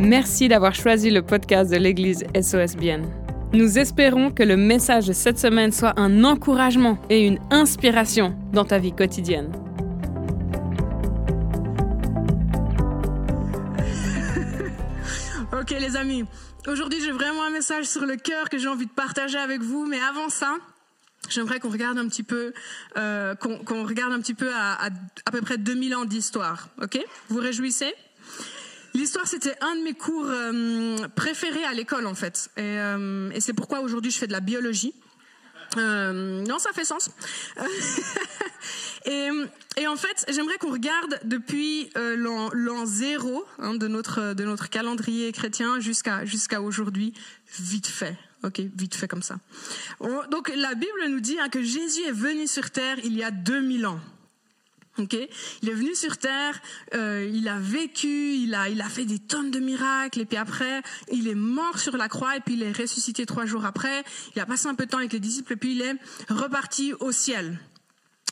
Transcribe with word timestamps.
Merci 0.00 0.48
d'avoir 0.48 0.74
choisi 0.74 1.10
le 1.10 1.20
podcast 1.20 1.70
de 1.70 1.76
l'Église 1.76 2.24
SOSBN. 2.34 3.02
Nous 3.52 3.78
espérons 3.78 4.30
que 4.30 4.42
le 4.42 4.56
message 4.56 5.06
de 5.06 5.12
cette 5.12 5.38
semaine 5.38 5.72
soit 5.72 5.92
un 6.00 6.24
encouragement 6.24 6.98
et 7.10 7.26
une 7.26 7.38
inspiration 7.50 8.34
dans 8.54 8.64
ta 8.64 8.78
vie 8.78 8.92
quotidienne. 8.92 9.52
Ok 15.52 15.72
les 15.78 15.96
amis, 15.96 16.24
aujourd'hui 16.66 16.98
j'ai 17.04 17.12
vraiment 17.12 17.42
un 17.42 17.50
message 17.50 17.84
sur 17.84 18.06
le 18.06 18.16
cœur 18.16 18.48
que 18.48 18.56
j'ai 18.56 18.68
envie 18.68 18.86
de 18.86 18.92
partager 18.92 19.36
avec 19.36 19.60
vous, 19.60 19.84
mais 19.84 19.98
avant 20.00 20.30
ça, 20.30 20.54
j'aimerais 21.28 21.60
qu'on 21.60 21.68
regarde 21.68 21.98
un 21.98 22.08
petit 22.08 22.22
peu, 22.22 22.54
euh, 22.96 23.34
qu'on 23.34 23.84
regarde 23.84 24.14
un 24.14 24.20
petit 24.20 24.32
peu 24.32 24.48
à, 24.54 24.82
à, 24.82 24.88
à 25.26 25.30
peu 25.30 25.42
près 25.42 25.58
2000 25.58 25.94
ans 25.94 26.06
d'histoire. 26.06 26.70
Ok? 26.80 26.98
Vous 27.28 27.36
vous 27.36 27.42
réjouissez? 27.42 27.92
L'histoire, 28.94 29.26
c'était 29.26 29.56
un 29.60 29.76
de 29.76 29.82
mes 29.82 29.94
cours 29.94 30.26
euh, 30.26 30.96
préférés 31.14 31.64
à 31.64 31.72
l'école, 31.72 32.06
en 32.06 32.14
fait. 32.14 32.50
Et, 32.56 32.62
euh, 32.62 33.30
et 33.30 33.40
c'est 33.40 33.52
pourquoi 33.52 33.80
aujourd'hui 33.80 34.10
je 34.10 34.18
fais 34.18 34.26
de 34.26 34.32
la 34.32 34.40
biologie. 34.40 34.94
Euh, 35.76 36.42
non, 36.42 36.58
ça 36.58 36.72
fait 36.72 36.84
sens. 36.84 37.10
et, 39.06 39.86
en 39.86 39.96
fait, 39.96 40.26
j'aimerais 40.28 40.58
qu'on 40.58 40.72
regarde 40.72 41.20
depuis 41.24 41.90
l'an 41.94 42.86
zéro 42.86 43.44
hein, 43.58 43.74
de 43.74 43.86
notre 43.86 44.34
de 44.34 44.44
notre 44.44 44.68
calendrier 44.68 45.30
chrétien 45.32 45.78
jusqu'à 45.78 46.24
jusqu'à 46.24 46.60
aujourd'hui, 46.60 47.14
vite 47.58 47.86
fait. 47.86 48.16
Ok, 48.42 48.60
vite 48.74 48.94
fait 48.94 49.06
comme 49.06 49.22
ça. 49.22 49.36
Donc 50.30 50.50
la 50.54 50.74
Bible 50.74 51.08
nous 51.08 51.20
dit 51.20 51.38
hein, 51.38 51.48
que 51.50 51.62
Jésus 51.62 52.02
est 52.08 52.12
venu 52.12 52.46
sur 52.46 52.70
terre 52.70 52.96
il 53.04 53.16
y 53.16 53.22
a 53.22 53.30
2000 53.30 53.86
ans. 53.86 54.00
Okay 55.00 55.30
il 55.62 55.68
est 55.68 55.74
venu 55.74 55.94
sur 55.94 56.16
terre, 56.16 56.60
euh, 56.94 57.28
il 57.32 57.48
a 57.48 57.58
vécu, 57.58 58.34
il 58.34 58.54
a, 58.54 58.68
il 58.68 58.80
a 58.80 58.88
fait 58.88 59.04
des 59.04 59.18
tonnes 59.18 59.50
de 59.50 59.60
miracles, 59.60 60.20
et 60.20 60.24
puis 60.24 60.36
après, 60.36 60.82
il 61.12 61.28
est 61.28 61.34
mort 61.34 61.78
sur 61.78 61.96
la 61.96 62.08
croix, 62.08 62.36
et 62.36 62.40
puis 62.40 62.54
il 62.54 62.62
est 62.62 62.72
ressuscité 62.72 63.26
trois 63.26 63.46
jours 63.46 63.64
après. 63.64 64.04
Il 64.34 64.40
a 64.40 64.46
passé 64.46 64.68
un 64.68 64.74
peu 64.74 64.86
de 64.86 64.90
temps 64.90 64.98
avec 64.98 65.12
les 65.12 65.20
disciples, 65.20 65.52
et 65.52 65.56
puis 65.56 65.72
il 65.72 65.82
est 65.82 65.96
reparti 66.28 66.92
au 67.00 67.12
ciel. 67.12 67.58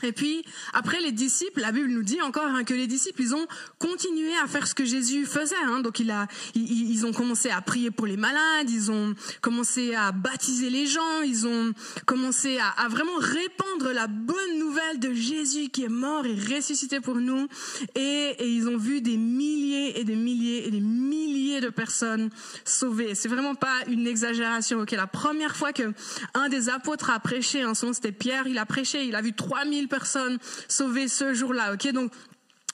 Et 0.03 0.13
puis, 0.13 0.45
après 0.73 1.01
les 1.01 1.13
disciples, 1.13 1.61
la 1.61 1.73
Bible 1.73 1.89
nous 1.89 2.03
dit 2.03 2.21
encore 2.23 2.47
hein, 2.47 2.65
que 2.65 2.75
les 2.75 2.87
disciples, 2.87 3.23
ils 3.23 3.35
ont 3.35 3.47
continué 3.79 4.31
à 4.43 4.47
faire 4.47 4.67
ce 4.67 4.75
que 4.75 4.85
Jésus 4.85 5.27
faisait. 5.27 5.57
Hein. 5.67 5.81
Donc, 5.81 6.01
ils, 6.01 7.07
ont 7.07 7.13
commencé 7.13 7.51
à 7.51 7.61
prier 7.61 7.91
pour 7.91 8.07
les 8.07 8.17
malades, 8.17 8.69
ils 8.69 8.91
ont 8.91 9.15
commencé 9.41 9.95
à 9.95 10.13
baptiser 10.13 10.71
les 10.71 10.87
gens, 10.87 11.23
ils 11.25 11.47
ont 11.47 11.73
commencé 12.07 12.59
à, 12.59 12.89
vraiment 12.89 13.17
répandre 13.19 13.93
la 13.93 14.07
bonne 14.07 14.59
nouvelle 14.59 14.99
de 15.01 15.13
Jésus 15.13 15.69
qui 15.69 15.85
est 15.85 15.89
mort 15.89 16.25
et 16.27 16.35
ressuscité 16.35 17.01
pour 17.01 17.17
nous. 17.17 17.49
Et, 17.95 18.37
ils 18.41 18.69
ont 18.69 18.77
vu 18.77 19.01
des 19.01 19.17
milliers 19.17 19.99
et 19.99 20.05
des 20.05 20.17
milliers 20.17 20.67
et 20.67 20.71
des 20.71 20.81
milliers 20.81 21.61
de 21.61 21.69
personnes 21.69 22.31
sauvées. 22.65 23.15
C'est 23.15 23.29
vraiment 23.29 23.55
pas 23.55 23.75
une 23.89 24.07
exagération. 24.07 24.81
Ok, 24.81 24.93
la 24.93 25.07
première 25.07 25.57
fois 25.57 25.73
que 25.73 25.93
un 26.35 26.49
des 26.49 26.69
apôtres 26.69 27.11
a 27.11 27.19
prêché, 27.19 27.65
en 27.65 27.75
son 27.75 27.93
c'était 27.93 28.13
Pierre, 28.13 28.47
il 28.47 28.59
a 28.59 28.67
prêché, 28.67 29.05
il 29.05 29.15
a 29.15 29.23
vu 29.23 29.33
3000 29.33 29.88
personnes 29.89 30.39
sauvées 30.69 31.09
ce 31.09 31.35
jour-là. 31.35 31.75
Ok, 31.75 31.91
donc 31.93 32.13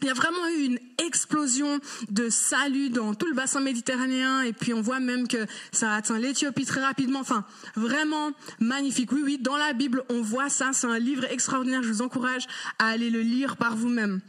il 0.03 0.09
y 0.09 0.11
a 0.11 0.15
vraiment 0.15 0.47
eu 0.49 0.65
une 0.65 0.79
explosion 0.99 1.79
de 2.11 2.29
salut 2.29 2.91
dans 2.91 3.15
tout 3.15 3.27
le 3.27 3.35
bassin 3.35 3.61
méditerranéen 3.61 4.43
et 4.43 4.53
puis 4.53 4.75
on 4.75 4.83
voit 4.83 5.01
même 5.01 5.29
que 5.29 5.47
ça 5.73 5.95
atteint 5.95 6.19
l'Éthiopie 6.19 6.67
très 6.67 6.83
rapidement. 6.83 7.21
Enfin, 7.21 7.47
vraiment 7.77 8.33
magnifique. 8.61 9.13
Oui, 9.13 9.23
oui, 9.25 9.39
dans 9.39 9.57
la 9.57 9.73
Bible, 9.73 10.03
on 10.11 10.21
voit 10.21 10.49
ça. 10.49 10.71
C'est 10.73 10.89
un 10.89 10.99
livre 10.99 11.25
extraordinaire. 11.31 11.83
Je 11.83 11.89
vous 11.89 12.03
encourage 12.03 12.47
à 12.79 12.89
aller 12.89 13.09
le 13.09 13.23
lire 13.23 13.57
par 13.57 13.77
vous-même. 13.77 14.21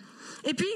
Et 0.46 0.54
puis, 0.54 0.70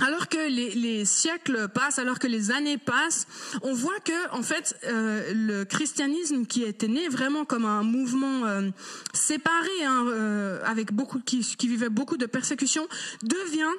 alors 0.00 0.28
que 0.28 0.48
les, 0.48 0.70
les, 0.70 1.04
siècles 1.04 1.68
passent, 1.68 1.98
alors 1.98 2.18
que 2.18 2.26
les 2.26 2.50
années 2.50 2.78
passent, 2.78 3.26
on 3.62 3.72
voit 3.72 3.98
que 4.00 4.30
en 4.32 4.42
fait 4.42 4.76
euh, 4.84 5.32
le 5.34 5.64
christianisme 5.64 6.46
qui 6.46 6.62
était 6.62 6.88
né 6.88 7.08
vraiment 7.08 7.44
comme 7.44 7.64
un 7.64 7.82
mouvement 7.82 8.46
euh, 8.46 8.70
séparé, 9.12 9.84
hein, 9.84 10.06
euh, 10.08 10.60
avec 10.64 10.92
beaucoup 10.92 11.20
qui, 11.20 11.40
qui 11.40 11.68
vivait 11.68 11.88
beaucoup 11.88 12.16
de 12.16 12.26
persécutions, 12.26 12.86
devient 13.22 13.72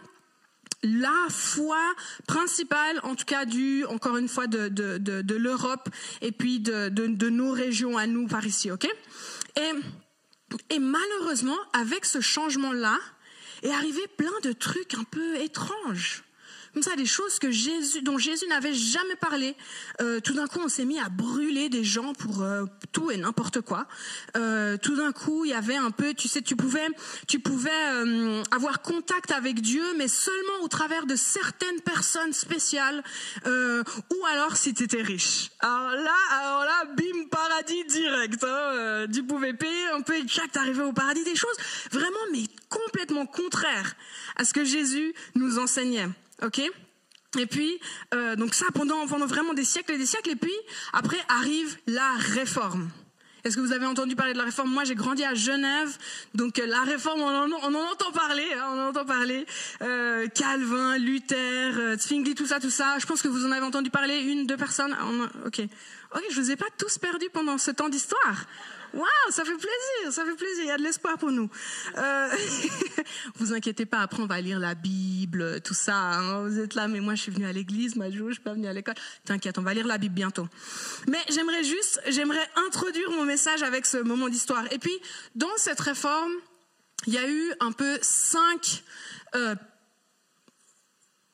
la 0.84 1.28
foi 1.30 1.82
principale, 2.28 3.00
en 3.04 3.16
tout 3.16 3.26
cas 3.26 3.46
du, 3.46 3.86
encore 3.86 4.18
une 4.18 4.30
fois, 4.30 4.48
de, 4.48 4.70
de, 4.70 4.98
de, 4.98 5.22
de 5.22 5.36
l'Europe 5.36 5.90
et 6.22 6.32
puis 6.32 6.60
de, 6.60 6.90
de, 6.90 7.30
nos 7.30 7.52
régions 7.52 7.98
à 7.98 8.08
nous 8.08 8.28
par 8.28 8.46
ici, 8.46 8.72
ok? 8.72 8.88
Et, 9.58 10.74
et 10.76 10.80
malheureusement, 10.80 11.58
avec 11.74 12.06
ce 12.06 12.22
changement-là, 12.22 12.98
est 13.64 13.72
arrivé 13.72 14.02
plein 14.18 14.40
de 14.44 14.52
trucs 14.52 14.94
un 14.96 15.04
peu 15.04 15.38
étranges 15.38 16.24
comme 16.74 16.84
ça 16.84 16.96
des 16.96 17.06
choses 17.06 17.40
que 17.40 17.52
Jésus, 17.52 18.02
dont 18.02 18.18
Jésus 18.18 18.46
n'avait 18.48 18.74
jamais 18.74 19.16
parlé. 19.16 19.56
Euh, 20.02 20.20
tout 20.20 20.34
d'un 20.34 20.48
coup, 20.48 20.60
on 20.64 20.68
s'est 20.68 20.86
mis 20.86 21.00
à 21.00 21.10
brûler 21.10 21.70
des 21.70 21.84
gens 21.84 22.14
pour 22.14 22.42
euh, 22.42 22.66
tout 22.92 23.12
et 23.12 23.18
n'importe 23.18 23.62
quoi. 23.62 23.88
Euh, 24.38 24.78
tout 24.78 24.96
d'un 24.96 25.12
coup, 25.12 25.46
il 25.46 25.52
y 25.52 25.54
avait 25.54 25.76
un 25.76 25.92
peu, 25.92 26.14
tu 26.14 26.28
sais, 26.28 26.42
tu 26.42 26.56
pouvais, 26.56 26.88
tu 27.28 27.40
pouvais 27.40 27.70
avoir 28.52 28.82
contact 28.82 29.32
avec 29.32 29.62
Dieu, 29.62 29.84
mais 29.98 30.08
seulement 30.08 30.64
au 30.64 30.68
travers 30.68 31.06
de 31.06 31.16
certaines 31.16 31.82
personnes 31.82 32.34
spéciales, 32.34 33.04
ou 33.46 34.26
alors 34.32 34.58
si 34.58 34.74
tu 34.74 34.84
étais 34.84 35.02
riche. 35.02 35.52
Alors 35.60 35.92
là, 35.92 36.16
alors 36.32 36.64
là, 36.64 36.86
bim, 36.96 37.28
paradis 37.30 37.84
direct. 37.86 38.44
Hein, 38.44 39.06
tu 39.14 39.24
pouvais 39.24 39.54
payer 39.54 39.88
un 39.94 40.02
peu 40.02 40.16
et 40.16 40.28
chaque 40.28 40.52
t'arrivais 40.52 40.84
au 40.84 40.94
paradis. 40.94 41.24
Des 41.24 41.36
choses 41.36 41.58
vraiment, 41.92 42.18
mais 42.32 42.44
complètement 42.70 43.26
contraires 43.26 43.96
à 44.36 44.46
ce 44.46 44.54
que 44.54 44.64
Jésus 44.64 45.14
nous 45.36 45.60
enseignait 45.60 46.10
ok? 46.44 46.62
Et 47.38 47.46
puis, 47.46 47.80
euh, 48.14 48.36
donc 48.36 48.56
ça 48.56 48.66
pendant, 48.74 49.06
vraiment 49.06 49.54
des 49.54 49.64
siècles 49.64 49.94
et 49.94 49.98
des 49.98 50.06
siècles. 50.06 50.32
Et 50.32 50.36
puis, 50.36 50.54
après 50.94 51.20
arrive 51.28 51.78
la 51.88 52.12
réforme. 52.18 52.90
Est-ce 53.44 53.56
que 53.56 53.62
vous 53.62 53.72
avez 53.72 53.86
entendu 53.86 54.16
parler 54.18 54.34
de 54.34 54.38
la 54.38 54.44
réforme? 54.44 54.70
Moi, 54.70 54.84
j'ai 54.84 54.96
grandi 54.96 55.24
à 55.24 55.34
Genève, 55.34 55.98
donc 56.34 56.60
euh, 56.60 56.66
la 56.66 56.82
réforme, 56.82 57.22
on 57.22 57.28
en, 57.28 57.74
entend 57.74 58.12
parler, 58.12 58.46
hein, 58.58 58.66
on 58.74 58.80
en 58.80 58.90
entend 58.90 59.06
parler. 59.06 59.46
Euh, 59.82 60.28
Calvin, 60.28 60.98
Luther, 60.98 61.98
Zwingli, 61.98 62.36
tout 62.36 62.48
ça, 62.48 62.60
tout 62.60 62.70
ça. 62.70 62.98
Je 63.00 63.06
pense 63.06 63.22
que 63.22 63.30
vous 63.30 63.46
en 63.46 63.52
avez 63.52 63.66
entendu 63.66 63.92
parler, 63.92 64.20
une, 64.20 64.46
deux 64.46 64.58
personnes. 64.58 64.96
ok, 65.46 65.62
ok, 66.16 66.24
je 66.32 66.42
vous 66.42 66.52
ai 66.52 66.58
pas 66.58 66.66
tous 66.78 66.98
perdus 66.98 67.30
pendant 67.32 67.58
ce 67.58 67.72
temps 67.72 67.90
d'histoire. 67.90 68.46
Waouh, 68.94 69.06
ça 69.30 69.44
fait 69.46 69.56
plaisir, 69.56 70.12
ça 70.12 70.26
fait 70.26 70.36
plaisir. 70.36 70.64
Il 70.64 70.68
y 70.68 70.72
a 70.72 70.78
de 70.78 70.84
l'espoir 70.84 71.18
pour 71.18 71.32
nous. 71.32 71.50
Euh, 71.98 72.30
vous 73.36 73.54
inquiétez 73.54 73.86
pas, 73.86 74.00
après 74.00 74.22
on 74.22 74.26
va 74.26 74.42
lire 74.42 74.60
la 74.60 74.76
Bible, 74.76 75.62
tout 75.62 75.74
ça. 75.74 75.96
Hein. 75.96 76.48
Vous 76.48 76.60
êtes 76.60 76.76
là, 76.76 76.88
mais 76.88 77.00
moi 77.00 77.16
je 77.16 77.24
suis 77.24 77.32
venue 77.32 77.46
à 77.46 77.54
l'église, 77.54 77.96
ma 77.96 78.10
je 78.10 78.32
suis 78.32 78.42
pas 78.42 78.54
venue 78.54 78.68
à 78.68 78.74
l'école. 78.74 78.96
T'inquiète, 79.26 79.58
on 79.58 79.62
va 79.62 79.74
lire 79.74 79.88
la 79.88 79.98
Bible 79.98 80.16
bientôt. 80.16 80.48
Mais 81.08 81.20
j'aimerais 81.30 81.64
juste, 81.64 82.02
j'aimerais 82.08 82.48
introduire 82.68 83.12
mon 83.12 83.26
message 83.26 83.64
avec 83.64 83.86
ce 83.86 83.98
moment 83.98 84.30
d'histoire. 84.30 84.66
Et 84.72 84.80
puis, 84.80 84.98
dans 85.36 85.48
cette 85.58 85.80
réforme, 85.80 86.34
il 87.08 87.14
y 87.14 87.18
a 87.18 87.30
eu 87.30 87.54
un 87.60 87.72
peu 87.72 87.98
cinq, 88.02 88.84
euh, 89.36 89.56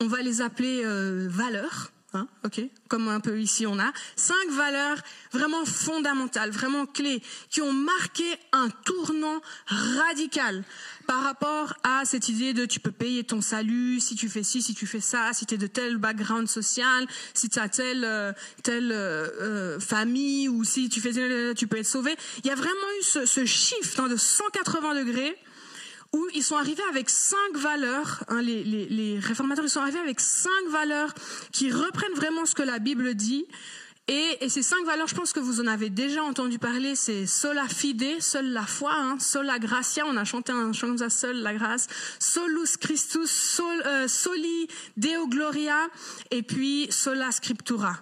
on 0.01 0.07
va 0.07 0.22
les 0.22 0.41
appeler 0.41 0.83
euh, 0.83 1.27
valeurs 1.29 1.91
Hein, 2.16 2.28
ok, 2.46 2.62
comme 2.88 3.09
un 3.09 3.20
peu 3.20 3.38
ici 3.42 3.68
on 3.68 3.78
a, 3.78 3.92
cinq 4.16 4.50
valeurs 4.52 4.98
vraiment 5.34 5.66
fondamentales, 5.66 6.50
vraiment 6.50 6.86
clés, 6.86 7.22
qui 7.50 7.62
ont 7.62 7.74
marqué 7.74 8.24
un 8.53 8.70
tournant 8.70 9.42
radical 9.68 10.64
par 11.08 11.24
rapport 11.24 11.74
à 11.84 12.06
cette 12.06 12.30
idée 12.30 12.53
de 12.53 12.66
tu 12.66 12.80
peux 12.80 12.94
payer 12.94 13.26
ton 13.26 13.42
salut 13.42 14.00
si 14.00 14.16
tu 14.16 14.30
fais 14.30 14.44
ci, 14.44 14.62
si 14.62 14.74
tu 14.74 14.88
fais 14.88 15.02
ça, 15.02 15.34
si 15.34 15.46
tu 15.46 15.56
es 15.56 15.58
de 15.58 15.68
tel 15.68 15.98
background 15.98 16.48
social, 16.48 17.06
si 17.34 17.50
tu 17.50 17.59
as 17.59 17.68
telle, 17.68 18.06
euh, 18.06 18.32
telle 18.64 18.94
euh, 18.94 19.28
euh, 19.42 19.80
famille 19.82 20.47
ou 20.47 20.64
si 20.64 20.88
tu 20.88 21.02
fais 21.02 21.12
tu 21.53 21.68
peux 21.68 21.78
être 21.78 21.86
sauvé. 21.86 22.16
Il 22.44 22.47
y 22.47 22.52
a 22.52 22.56
vraiment 22.56 22.72
eu 23.00 23.03
ce, 23.03 23.26
ce 23.26 23.44
shift 23.46 24.00
hein, 24.00 24.08
de 24.08 24.16
180 24.16 24.96
degrés 24.96 25.38
où 26.16 26.30
ils 26.34 26.44
sont 26.44 26.56
arrivés 26.56 26.84
avec 26.90 27.09
cinq 27.09 27.58
valeurs, 27.58 28.24
hein, 28.30 28.42
les, 28.42 29.20
réformateurs, 29.20 29.66
ils 29.66 29.70
sont 29.70 29.81
arrivés 29.81 30.00
avec 30.00 30.22
cinq 30.22 30.70
valeurs 30.72 31.14
qui 31.52 31.70
reprennent 31.70 32.14
vraiment 32.14 32.46
ce 32.46 32.56
que 32.56 32.64
la 32.64 32.79
Bible 32.79 33.16
dit. 33.16 33.46
Et, 34.08 34.47
ces 34.47 34.62
cinq 34.62 34.85
valeurs, 34.85 35.08
je 35.08 35.16
pense 35.16 35.34
que 35.34 35.41
vous 35.41 35.59
en 35.59 35.67
avez 35.67 35.90
déjà 35.90 36.23
entendu 36.23 36.58
parler, 36.58 36.96
c'est 36.96 37.26
sola 37.26 37.67
fide, 37.67 38.22
seule 38.22 38.53
la 38.53 38.66
foi, 38.66 38.94
hein, 38.96 39.17
sola 39.20 39.59
gratia, 39.59 40.06
on 40.08 40.16
a 40.16 40.23
chanté 40.23 40.53
un 40.53 40.72
chant 40.72 40.88
comme 40.88 41.00
ça, 41.00 41.09
seule 41.09 41.41
la 41.41 41.53
grâce, 41.53 41.88
solus 42.20 42.78
Christus, 42.79 43.61
euh, 43.85 44.08
soli 44.08 44.70
deo 44.96 45.28
gloria, 45.28 45.88
et 46.32 46.44
puis 46.44 46.88
sola 46.91 47.32
scriptura. 47.32 47.97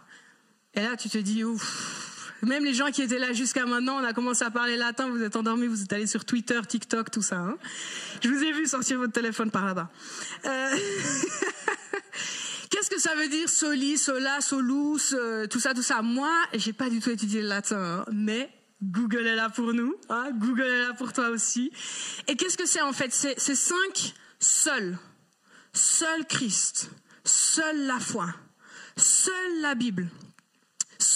Et 0.76 0.82
là, 0.82 0.98
tu 0.98 1.10
te 1.10 1.18
dis, 1.18 1.44
ouf, 1.44 2.13
même 2.46 2.66
les 2.66 2.74
gens 2.74 2.92
qui 2.92 3.02
étaient 3.02 3.20
là 3.20 3.34
jusqu'à 3.34 3.66
maintenant, 3.66 3.98
on 3.98 4.04
a 4.04 4.14
commencé 4.14 4.44
à 4.44 4.52
parler 4.52 4.78
latin, 4.78 5.10
vous 5.10 5.22
êtes 5.22 5.36
endormis, 5.36 5.68
vous 5.68 5.84
êtes 5.84 5.94
allés 5.94 6.08
sur 6.08 6.26
Twitter, 6.26 6.60
TikTok, 6.68 7.12
tout 7.12 7.22
ça. 7.22 7.38
Hein 7.38 7.58
Je 8.22 8.30
vous 8.30 8.44
ai 8.44 8.52
vu 8.52 8.66
sortir 8.66 8.98
votre 8.98 9.14
téléphone 9.14 9.52
par 9.52 9.66
là-bas. 9.66 9.90
Euh... 10.46 10.76
Qu'est-ce 12.70 12.90
que 12.90 13.00
ça 13.00 13.14
veut 13.16 13.28
dire 13.28 13.48
soli, 13.50 13.98
sola, 13.98 14.42
solus, 14.42 15.14
euh, 15.14 15.46
tout 15.46 15.60
ça, 15.60 15.76
tout 15.76 15.84
ça? 15.84 16.02
Moi, 16.02 16.32
j'ai 16.54 16.74
pas 16.74 16.90
du 16.90 17.00
tout 17.00 17.12
étudié 17.12 17.42
le 17.42 17.48
latin, 17.48 17.78
hein, 17.78 18.06
mais 18.12 18.50
Google 18.82 19.28
est 19.28 19.36
là 19.36 19.50
pour 19.50 19.74
nous. 19.74 19.96
Hein 20.10 20.32
Google 20.34 20.64
est 20.64 20.88
là 20.88 20.94
pour 20.94 21.14
toi 21.14 21.30
aussi. 21.30 21.72
Et 22.28 22.36
qu'est-ce 22.36 22.58
que 22.58 22.66
c'est 22.66 22.82
en 22.82 22.92
fait? 22.92 23.14
C'est 23.14 23.56
cinq 23.56 24.14
seuls. 24.40 24.98
Seul 25.72 26.26
Christ, 26.26 26.90
seule 27.24 27.86
la 27.86 28.00
foi, 28.00 28.28
Seule 28.98 29.62
la 29.62 29.76
Bible. 29.76 30.08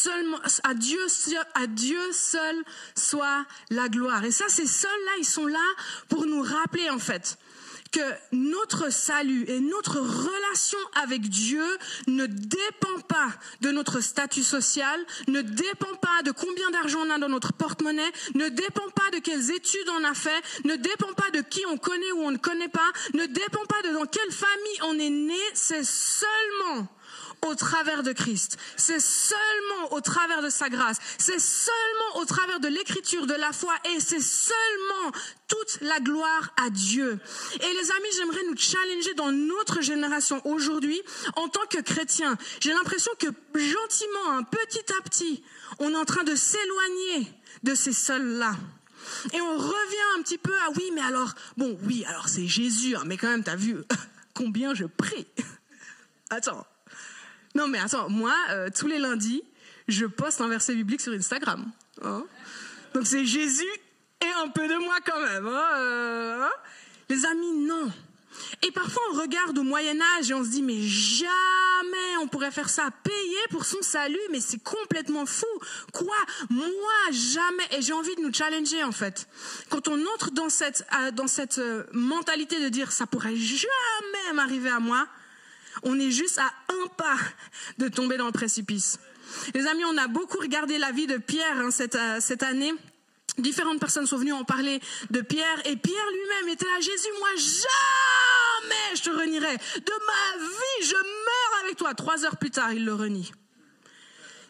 Seulement, 0.08 0.40
à 0.64 0.74
Dieu, 0.74 1.06
à 1.54 1.68
Dieu 1.68 2.00
seul 2.14 2.64
soit 2.96 3.46
la 3.70 3.90
gloire. 3.90 4.24
Et 4.24 4.32
ça, 4.32 4.46
ces 4.48 4.66
seuls-là, 4.66 5.12
ils 5.20 5.26
sont 5.26 5.48
là 5.48 5.66
pour 6.08 6.26
nous 6.26 6.42
rappeler, 6.42 6.90
en 6.90 6.98
fait, 6.98 7.38
que 7.92 8.00
notre 8.32 8.90
salut 8.90 9.44
et 9.50 9.60
notre 9.60 10.00
relation 10.00 10.78
avec 11.04 11.24
Dieu 11.24 11.66
ne 12.08 12.26
dépend 12.26 13.02
pas 13.10 13.34
de 13.60 13.72
notre 13.72 14.00
statut 14.00 14.44
social, 14.44 14.98
ne 15.28 15.42
dépend 15.42 15.94
pas 15.96 16.24
de 16.24 16.32
combien 16.32 16.72
d'argent 16.72 17.00
on 17.06 17.10
a 17.10 17.20
dans 17.20 17.28
notre 17.28 17.52
porte-monnaie, 17.52 18.12
ne 18.34 18.48
dépend 18.48 18.90
pas 18.96 19.12
de 19.12 19.20
quelles 19.20 19.52
études 19.52 19.90
on 20.00 20.06
a 20.06 20.14
fait, 20.14 20.42
ne 20.64 20.78
dépend 20.78 21.12
pas 21.16 21.32
de 21.32 21.42
qui 21.42 21.66
on 21.66 21.78
connaît 21.78 22.14
ou 22.14 22.22
on 22.22 22.32
ne 22.32 22.38
connaît 22.38 22.70
pas, 22.70 22.92
ne 23.14 23.26
dépend 23.26 23.66
pas 23.66 23.82
de 23.82 23.94
dans 23.94 24.06
quelle 24.06 24.32
famille 24.32 24.80
on 24.84 25.00
est 25.00 25.10
né, 25.10 25.42
c'est 25.54 25.84
seulement 25.84 26.88
au 27.46 27.56
travers 27.56 28.04
de 28.04 28.12
Christ. 28.12 28.58
C'est 28.76 29.00
seulement 29.00 29.94
au 29.94 30.02
travers 30.02 30.42
de 30.42 30.50
sa 30.50 30.70
grâce. 30.70 30.98
C'est 31.18 31.40
seulement 31.40 32.22
au 32.22 32.26
travers 32.26 32.60
de 32.60 32.68
l'écriture, 32.68 33.28
de 33.28 33.34
la 33.34 33.52
foi 33.52 33.74
et 33.94 34.00
c'est 34.00 34.22
seulement 34.22 35.12
toute 35.48 35.80
la 35.82 36.00
gloire 36.00 36.54
à 36.58 36.70
Dieu. 36.70 37.20
Et 37.56 37.74
les 37.74 37.92
amis, 37.92 38.10
j'aimerais 38.18 38.44
nous 38.50 38.58
challenger 38.58 39.14
dans 39.14 39.32
notre 39.32 39.82
génération 39.82 40.42
aujourd'hui 40.46 41.02
en 41.36 41.48
tant 41.48 41.66
que 41.70 41.82
chrétiens. 41.82 42.38
J'ai 42.60 42.74
l'impression 42.74 43.12
que 43.20 43.28
gentiment, 43.56 44.32
un 44.32 44.44
petit 44.44 44.94
à 45.00 45.02
petit, 45.04 45.44
on 45.80 45.92
est 45.92 45.98
en 45.98 46.06
train 46.06 46.24
de 46.24 46.36
s'éloigner 46.36 47.32
de 47.64 47.76
ces 47.76 47.94
seuls-là. 47.94 48.56
Et 49.34 49.42
on 49.42 49.58
revient 49.58 50.18
un 50.18 50.22
petit 50.22 50.38
peu 50.38 50.54
à 50.54 50.70
oui, 50.76 50.92
mais 50.94 51.02
alors, 51.02 51.34
bon, 51.56 51.78
oui, 51.84 52.04
alors 52.06 52.28
c'est 52.28 52.48
Jésus, 52.48 52.96
hein, 52.96 53.04
mais 53.06 53.18
quand 53.18 53.30
même, 53.30 53.44
t'as 53.44 53.56
vu 53.56 53.78
combien 54.34 54.74
je 54.74 54.86
prie. 54.86 55.28
Attends, 56.30 56.66
non, 57.58 57.68
mais 57.68 57.80
attends, 57.80 58.08
moi, 58.08 58.36
euh, 58.52 58.70
tous 58.70 58.86
les 58.86 59.00
lundis, 59.00 59.42
je 59.88 60.06
poste 60.06 60.42
un 60.42 60.48
verset 60.48 60.76
biblique 60.76 61.02
sur 61.02 61.12
Instagram. 61.12 61.66
Hein. 62.04 62.24
Donc 62.94 63.08
c'est 63.08 63.26
Jésus 63.26 63.66
et 64.22 64.30
un 64.44 64.48
peu 64.50 64.68
de 64.68 64.76
moi 64.76 64.98
quand 65.04 65.20
même. 65.20 65.48
Hein, 65.48 65.66
euh, 65.78 66.44
hein. 66.44 66.52
Les 67.10 67.26
amis, 67.26 67.66
non. 67.66 67.92
Et 68.62 68.72
parfois 68.72 69.02
on 69.12 69.20
regarde 69.20 69.58
au 69.58 69.64
Moyen 69.64 70.00
Âge 70.00 70.30
et 70.30 70.36
on 70.36 70.44
se 70.44 70.50
dit 70.50 70.62
mais 70.62 70.80
jamais 70.84 72.18
on 72.22 72.28
pourrait 72.28 72.52
faire 72.52 72.70
ça, 72.70 72.92
payer 73.04 73.40
pour 73.50 73.66
son 73.66 73.82
salut, 73.82 74.20
mais 74.32 74.40
c'est 74.40 74.62
complètement 74.62 75.26
fou. 75.26 75.48
Quoi? 75.92 76.16
Moi 76.52 76.68
jamais. 77.12 77.64
Et 77.72 77.82
j'ai 77.82 77.94
envie 77.94 78.16
de 78.16 78.22
nous 78.22 78.32
challenger 78.32 78.84
en 78.84 78.92
fait. 78.92 79.28
Quand 79.70 79.88
on 79.88 80.00
entre 80.14 80.30
dans 80.30 80.50
cette 80.50 80.86
euh, 81.00 81.10
dans 81.10 81.28
cette 81.28 81.60
mentalité 81.92 82.62
de 82.64 82.70
dire 82.70 82.92
ça 82.92 83.08
pourrait 83.08 83.36
jamais 83.36 84.34
m'arriver 84.36 84.70
à 84.70 84.80
moi, 84.80 85.08
on 85.84 86.00
est 86.00 86.12
juste 86.12 86.40
à 86.40 86.52
un 86.70 86.88
pas 86.98 87.18
de 87.78 87.88
tomber 87.88 88.18
dans 88.18 88.26
le 88.26 88.32
précipice. 88.32 89.00
Les 89.54 89.68
amis, 89.68 89.84
on 89.86 89.98
a 89.98 90.08
beaucoup 90.08 90.40
regardé 90.40 90.78
la 90.78 90.92
vie 90.92 91.08
de 91.08 91.18
Pierre 91.18 91.60
hein, 91.60 91.72
cette, 91.72 91.96
euh, 91.96 92.18
cette 92.20 92.44
année. 92.44 92.74
Différentes 93.38 93.80
personnes 93.80 94.08
sont 94.08 94.18
venues 94.18 94.34
en 94.34 94.44
parler 94.44 94.80
de 95.12 95.22
Pierre 95.22 95.60
et 95.66 95.76
Pierre 95.76 96.12
lui-même 96.12 96.54
était 96.54 96.66
là, 96.66 96.80
Jésus, 96.80 97.10
moi 97.20 97.30
jamais 97.36 98.96
je 98.96 99.04
te 99.04 99.10
renierai. 99.10 99.58
De 99.58 99.94
ma 100.06 100.38
vie, 100.44 100.88
je 100.88 100.96
meurs 100.96 101.64
avec 101.64 101.78
toi. 101.78 101.94
Trois 101.94 102.26
heures 102.26 102.38
plus 102.38 102.50
tard, 102.50 102.74
il 102.74 102.84
le 102.84 102.94
renie. 102.94 103.32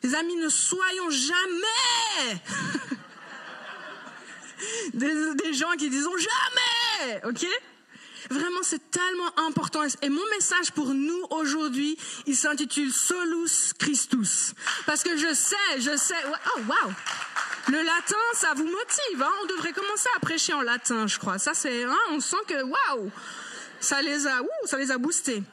Les 0.04 0.16
amis, 0.16 0.36
ne 0.36 0.48
soyons 0.48 1.10
jamais 1.10 2.42
des, 4.94 5.36
des 5.36 5.54
gens 5.54 5.72
qui 5.78 5.90
disent 5.90 6.08
jamais, 6.18 7.22
ok? 7.26 7.46
Vraiment, 8.30 8.60
c'est 8.62 8.92
tellement 8.92 9.48
important. 9.48 9.82
Et 10.02 10.10
mon 10.10 10.26
message 10.32 10.72
pour 10.72 10.94
nous 10.94 11.24
aujourd'hui, 11.32 11.98
il 12.26 12.36
s'intitule 12.36 12.92
Solus 12.92 13.74
Christus. 13.78 14.54
Parce 14.86 15.04
que 15.04 15.18
je 15.18 15.34
sais, 15.34 15.80
je 15.80 15.96
sais, 15.96 16.16
oh 16.56 16.60
wow! 16.68 16.94
Le 17.70 17.84
latin, 17.84 18.16
ça 18.34 18.54
vous 18.56 18.66
motive. 18.66 19.22
Hein? 19.22 19.32
On 19.44 19.46
devrait 19.48 19.74
commencer 19.74 20.10
à 20.16 20.20
prêcher 20.20 20.54
en 20.54 20.62
latin, 20.62 21.08
je 21.08 21.20
crois. 21.20 21.38
Ça, 21.38 21.54
c'est, 21.54 21.84
hein, 21.84 21.98
on 22.12 22.20
sent 22.20 22.38
que 22.48 22.64
waouh, 22.64 23.12
ça 23.80 24.02
les 24.02 24.26
a, 24.26 24.42
ça 24.66 24.78
les 24.78 24.92
a 24.92 24.98
boostés. 24.98 25.44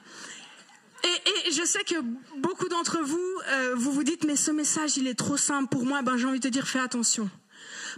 Et, 1.03 1.49
et, 1.49 1.53
je 1.53 1.65
sais 1.65 1.85
que 1.85 1.97
beaucoup 2.39 2.69
d'entre 2.69 2.99
vous, 3.03 3.41
euh, 3.49 3.75
vous 3.77 3.93
vous 3.93 4.05
dites, 4.05 4.25
mais 4.25 4.37
ce 4.37 4.51
message, 4.51 4.97
il 4.97 5.07
est 5.07 5.19
trop 5.19 5.37
simple 5.37 5.69
pour 5.69 5.85
moi. 5.85 6.03
Ben, 6.03 6.17
j'ai 6.17 6.27
envie 6.27 6.41
de 6.41 6.49
te 6.49 6.53
dire, 6.53 6.67
fais 6.67 6.81
attention. 6.81 7.29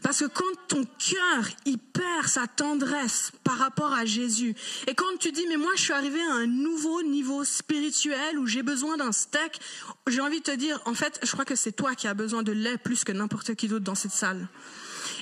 Parce 0.02 0.20
que 0.20 0.26
quand 0.26 0.44
ton 0.68 0.84
cœur, 0.84 1.48
il 1.64 1.78
perd 1.78 2.26
sa 2.26 2.46
tendresse 2.46 3.32
par 3.44 3.58
rapport 3.58 3.92
à 3.92 4.04
Jésus, 4.04 4.54
et 4.86 4.94
quand 4.94 5.16
tu 5.18 5.32
dis, 5.32 5.46
mais 5.48 5.56
moi 5.56 5.72
je 5.76 5.82
suis 5.82 5.92
arrivé 5.92 6.20
à 6.30 6.34
un 6.34 6.46
nouveau 6.46 7.02
niveau 7.02 7.44
spirituel 7.44 8.38
où 8.38 8.46
j'ai 8.46 8.62
besoin 8.62 8.96
d'un 8.96 9.12
steak, 9.12 9.60
j'ai 10.06 10.20
envie 10.20 10.40
de 10.40 10.44
te 10.44 10.56
dire, 10.56 10.80
en 10.84 10.94
fait, 10.94 11.18
je 11.22 11.30
crois 11.32 11.44
que 11.44 11.56
c'est 11.56 11.72
toi 11.72 11.94
qui 11.94 12.08
as 12.08 12.14
besoin 12.14 12.42
de 12.42 12.52
lait 12.52 12.78
plus 12.78 13.04
que 13.04 13.12
n'importe 13.12 13.54
qui 13.54 13.68
d'autre 13.68 13.84
dans 13.84 13.94
cette 13.94 14.12
salle. 14.12 14.48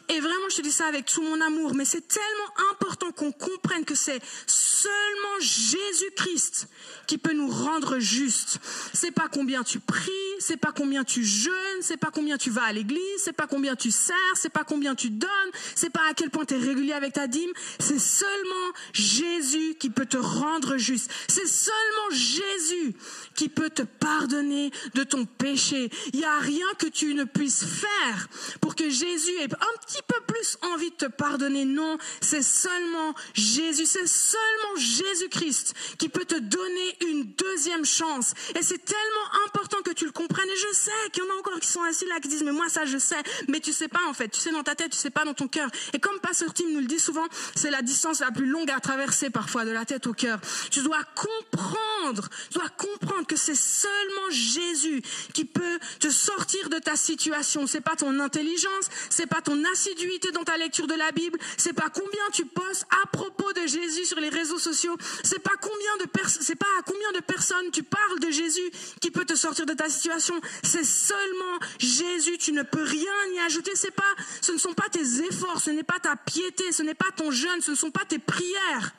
Et 0.09 0.21
vraiment, 0.21 0.49
je 0.51 0.57
te 0.57 0.63
dis 0.63 0.73
ça 0.73 0.87
avec 0.87 1.07
tout 1.07 1.23
mon 1.23 1.41
amour, 1.41 1.75
mais 1.75 1.85
c'est 1.85 2.07
tellement 2.07 2.71
important 2.73 3.11
qu'on 3.13 3.33
comprenne 3.33 3.85
que 3.85 3.95
c'est 3.95 4.21
seulement 4.47 5.41
Jésus-Christ 5.41 6.69
qui 7.07 7.19
peut 7.19 7.33
nous 7.33 7.49
rendre 7.49 7.99
justes. 7.99 8.59
C'est 8.93 9.11
pas 9.11 9.29
combien 9.33 9.63
tu 9.63 9.81
pries, 9.81 10.11
c'est 10.39 10.57
pas 10.57 10.73
combien 10.73 11.05
tu 11.05 11.25
jeûnes, 11.25 11.81
c'est 11.81 11.97
pas 11.97 12.11
combien 12.11 12.37
tu 12.37 12.51
vas 12.51 12.65
à 12.65 12.73
l'église, 12.73 13.01
c'est 13.19 13.33
pas 13.33 13.47
combien 13.47 13.77
tu 13.77 13.91
sers, 13.91 14.15
c'est 14.35 14.51
pas 14.51 14.65
combien 14.65 14.95
tu 14.95 15.11
donnes, 15.11 15.31
c'est 15.75 15.91
pas 15.91 16.03
à 16.11 16.15
quel 16.15 16.31
point 16.31 16.45
tu 16.45 16.55
es 16.55 16.59
régulier 16.59 16.93
avec 16.93 17.15
ta 17.15 17.27
dîme, 17.27 17.51
c'est 17.79 17.99
seulement 17.99 18.73
Jésus 18.93 19.77
qui 19.79 19.91
peut 19.91 20.07
te 20.07 20.19
rendre 20.19 20.77
juste. 20.77 21.11
C'est 21.29 21.47
seulement 21.47 22.11
Jésus 22.11 22.95
qui 23.35 23.49
peut 23.49 23.71
te 23.71 23.83
pardonner 23.83 24.71
de 24.95 25.05
ton 25.05 25.25
péché. 25.25 25.91
Il 26.13 26.21
n'y 26.21 26.25
a 26.25 26.39
rien 26.39 26.67
que 26.79 26.87
tu 26.87 27.15
ne 27.15 27.25
puisses 27.25 27.65
faire 27.65 28.29
pour 28.61 28.75
que 28.75 28.89
Jésus 28.91 29.33
ait 29.41 29.53
un 29.53 29.79
petit 29.87 29.94
plus 30.35 30.59
envie 30.63 30.91
de 30.91 30.97
te 30.97 31.07
pardonner. 31.07 31.65
Non, 31.65 31.97
c'est 32.21 32.43
seulement 32.43 33.15
Jésus, 33.35 33.87
c'est 33.87 34.07
seulement 34.07 34.77
Jésus-Christ 34.77 35.75
qui 35.99 36.09
peut 36.09 36.25
te 36.25 36.39
donner 36.39 36.97
une 37.09 37.25
deuxième 37.35 37.85
chance. 37.85 38.35
Et 38.59 38.63
c'est 38.63 38.85
tellement 38.85 39.47
important 39.47 39.83
que 39.83 39.93
tu 39.93 40.05
le 40.05 40.13
comprennes. 40.13 40.49
Et 40.49 40.57
je 40.57 40.77
sais 40.77 40.91
qu'il 41.13 41.23
y 41.23 41.27
en 41.27 41.35
a 41.35 41.39
encore 41.39 41.59
qui 41.61 41.69
sont 41.69 41.83
assis 41.83 42.07
là, 42.07 42.19
qui 42.21 42.29
disent, 42.29 42.43
mais 42.43 42.53
moi 42.53 42.69
ça 42.69 42.85
je 42.85 42.99
sais, 42.99 43.23
mais 43.49 43.61
tu 43.61 43.73
sais 43.73 43.89
pas 43.89 44.01
en 44.09 44.13
fait. 44.13 44.29
Tu 44.29 44.41
sais 44.41 44.51
dans 44.51 44.63
ta 44.63 44.75
tête, 44.75 44.91
tu 44.91 44.99
sais 44.99 45.11
pas 45.11 45.25
dans 45.25 45.35
ton 45.35 45.49
cœur. 45.49 45.71
Et 45.93 46.01
comme 46.01 46.19
Pasteur 46.21 46.53
Tim 46.53 46.65
nous 46.71 46.81
le 46.81 46.87
dit 46.87 46.99
souvent, 46.99 47.27
c'est 47.55 47.71
la 47.71 47.83
distance 47.83 48.21
la 48.21 48.33
plus 48.33 48.47
longue 48.47 48.71
à 48.71 48.81
traverser 48.81 49.31
parfois 49.31 49.65
de 49.65 49.71
la 49.71 49.85
tête 49.85 50.07
au 50.07 50.15
cœur. 50.15 50.41
Tu 50.71 50.83
dois 50.83 51.03
comprendre, 51.15 52.29
tu 52.51 52.59
dois 52.59 52.69
comprendre 52.71 53.27
que 53.27 53.37
c'est 53.37 53.55
seulement 53.55 54.31
Jésus 54.31 55.03
qui 55.33 55.45
peut 55.45 55.79
te 56.01 56.11
sortir 56.11 56.69
de 56.71 56.79
ta 56.79 56.97
situation. 56.97 57.67
C'est 57.67 57.81
pas 57.81 57.97
ton 57.97 58.19
intelligence, 58.19 58.89
c'est 59.11 59.27
pas 59.27 59.41
ton 59.41 59.63
assiduité 59.73 60.33
dans 60.35 60.45
ta 60.45 60.59
lecture 60.59 60.87
de 60.87 60.95
la 60.95 61.11
Bible, 61.13 61.39
c'est 61.57 61.73
pas 61.73 61.89
combien 61.89 62.31
tu 62.33 62.45
postes 62.45 62.87
à 63.03 63.07
propos 63.07 63.53
de 63.55 63.67
Jésus 63.67 64.05
sur 64.05 64.21
les 64.21 64.29
réseaux 64.29 64.59
sociaux, 64.59 64.97
c'est 65.23 65.39
pas 65.39 65.57
combien 65.61 65.97
de 65.99 66.05
c'est 66.29 66.57
pas 66.57 66.67
à 66.79 66.83
combien 66.83 67.13
de 67.13 67.21
personnes 67.21 67.71
tu 67.73 67.83
parles 67.83 68.21
de 68.21 68.31
Jésus 68.31 68.71
qui 69.01 69.11
peut 69.11 69.25
te 69.25 69.35
sortir 69.35 69.67
de 69.67 69.73
ta 69.73 69.89
situation. 69.89 70.39
C'est 70.63 70.85
seulement 70.85 71.59
Jésus. 71.79 72.39
Tu 72.39 72.53
ne 72.53 72.63
peux 72.63 72.83
rien 72.83 73.13
y 73.35 73.39
ajouter. 73.41 73.73
C'est 73.75 73.91
pas, 73.91 74.03
ce 74.41 74.53
ne 74.53 74.59
sont 74.59 74.75
pas 74.75 74.89
tes 74.91 75.23
efforts, 75.23 75.61
ce 75.61 75.71
n'est 75.71 75.83
pas 75.83 75.99
ta 76.01 76.17
piété, 76.17 76.73
ce 76.73 76.83
n'est 76.83 76.95
pas 76.95 77.11
ton 77.17 77.31
jeûne, 77.31 77.61
ce 77.61 77.73
ne 77.73 77.77
sont 77.77 77.91
pas 77.91 78.05
tes 78.05 78.19
prières 78.19 78.93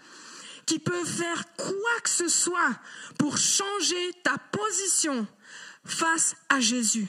qui 0.65 0.80
peuvent 0.80 1.06
faire 1.06 1.44
quoi 1.58 2.00
que 2.04 2.10
ce 2.10 2.27
soit 2.27 2.72
pour 3.20 3.38
changer 3.38 4.13
ta 4.24 4.38
position 4.51 5.27
face 5.86 6.36
à 6.50 6.60
Jésus. 6.60 7.08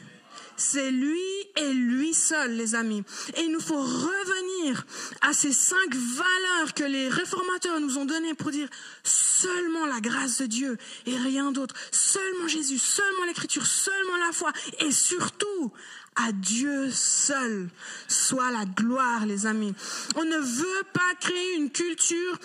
C'est 0.57 0.91
lui 0.91 1.21
et 1.57 1.73
lui 1.73 2.15
seul, 2.15 2.53
les 2.57 2.75
amis. 2.75 3.03
Et 3.37 3.43
il 3.43 3.53
nous 3.53 3.61
faut 3.61 3.81
revenir 3.81 4.87
à 5.21 5.33
ces 5.33 5.53
cinq 5.53 5.95
valeurs 5.95 6.75
que 6.75 6.85
les 6.85 7.09
réformateurs 7.09 7.81
nous 7.81 7.99
ont 7.99 8.05
données 8.05 8.35
pour 8.35 8.51
dire 8.51 8.69
seulement 9.03 9.87
la 9.87 10.01
grâce 10.01 10.39
de 10.39 10.47
Dieu 10.47 10.79
et 11.07 11.17
rien 11.17 11.53
d'autre. 11.53 11.75
Seulement 11.91 12.49
Jésus, 12.49 12.79
seulement 12.79 13.25
l'écriture, 13.27 13.67
seulement 13.67 14.17
la 14.27 14.33
foi 14.33 14.53
et 14.81 14.91
surtout 14.91 15.73
à 16.17 16.33
Dieu 16.33 16.91
seul 16.91 17.69
soit 18.09 18.51
la 18.51 18.65
gloire, 18.65 19.27
les 19.27 19.47
amis. 19.47 19.75
On 20.17 20.25
ne 20.25 20.39
veut 20.39 20.83
pas 20.93 21.15
créer 21.21 21.57
une 21.57 21.71
culture 21.71 22.39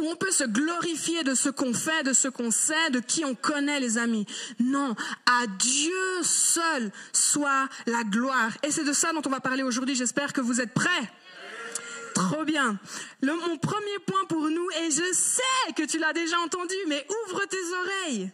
où 0.00 0.08
on 0.08 0.16
peut 0.16 0.30
se 0.30 0.44
glorifier 0.44 1.22
de 1.22 1.34
ce 1.34 1.48
qu'on 1.48 1.72
fait, 1.72 2.02
de 2.02 2.12
ce 2.12 2.28
qu'on 2.28 2.50
sait, 2.50 2.90
de 2.90 3.00
qui 3.00 3.24
on 3.24 3.34
connaît, 3.34 3.80
les 3.80 3.98
amis. 3.98 4.26
Non, 4.58 4.94
à 5.26 5.46
Dieu 5.46 6.22
seul 6.22 6.90
soit 7.12 7.68
la 7.86 8.02
gloire. 8.04 8.50
Et 8.62 8.70
c'est 8.70 8.84
de 8.84 8.92
ça 8.92 9.12
dont 9.12 9.22
on 9.26 9.30
va 9.30 9.40
parler 9.40 9.62
aujourd'hui. 9.62 9.94
J'espère 9.94 10.32
que 10.32 10.40
vous 10.40 10.60
êtes 10.60 10.74
prêts. 10.74 11.12
Trop 12.14 12.44
bien. 12.44 12.78
Mon 13.22 13.58
premier 13.58 13.98
point 14.06 14.24
pour 14.28 14.48
nous, 14.48 14.70
et 14.82 14.90
je 14.90 15.12
sais 15.12 15.72
que 15.76 15.82
tu 15.84 15.98
l'as 15.98 16.12
déjà 16.12 16.38
entendu, 16.40 16.74
mais 16.86 17.06
ouvre 17.26 17.44
tes 17.46 17.56
oreilles, 17.82 18.30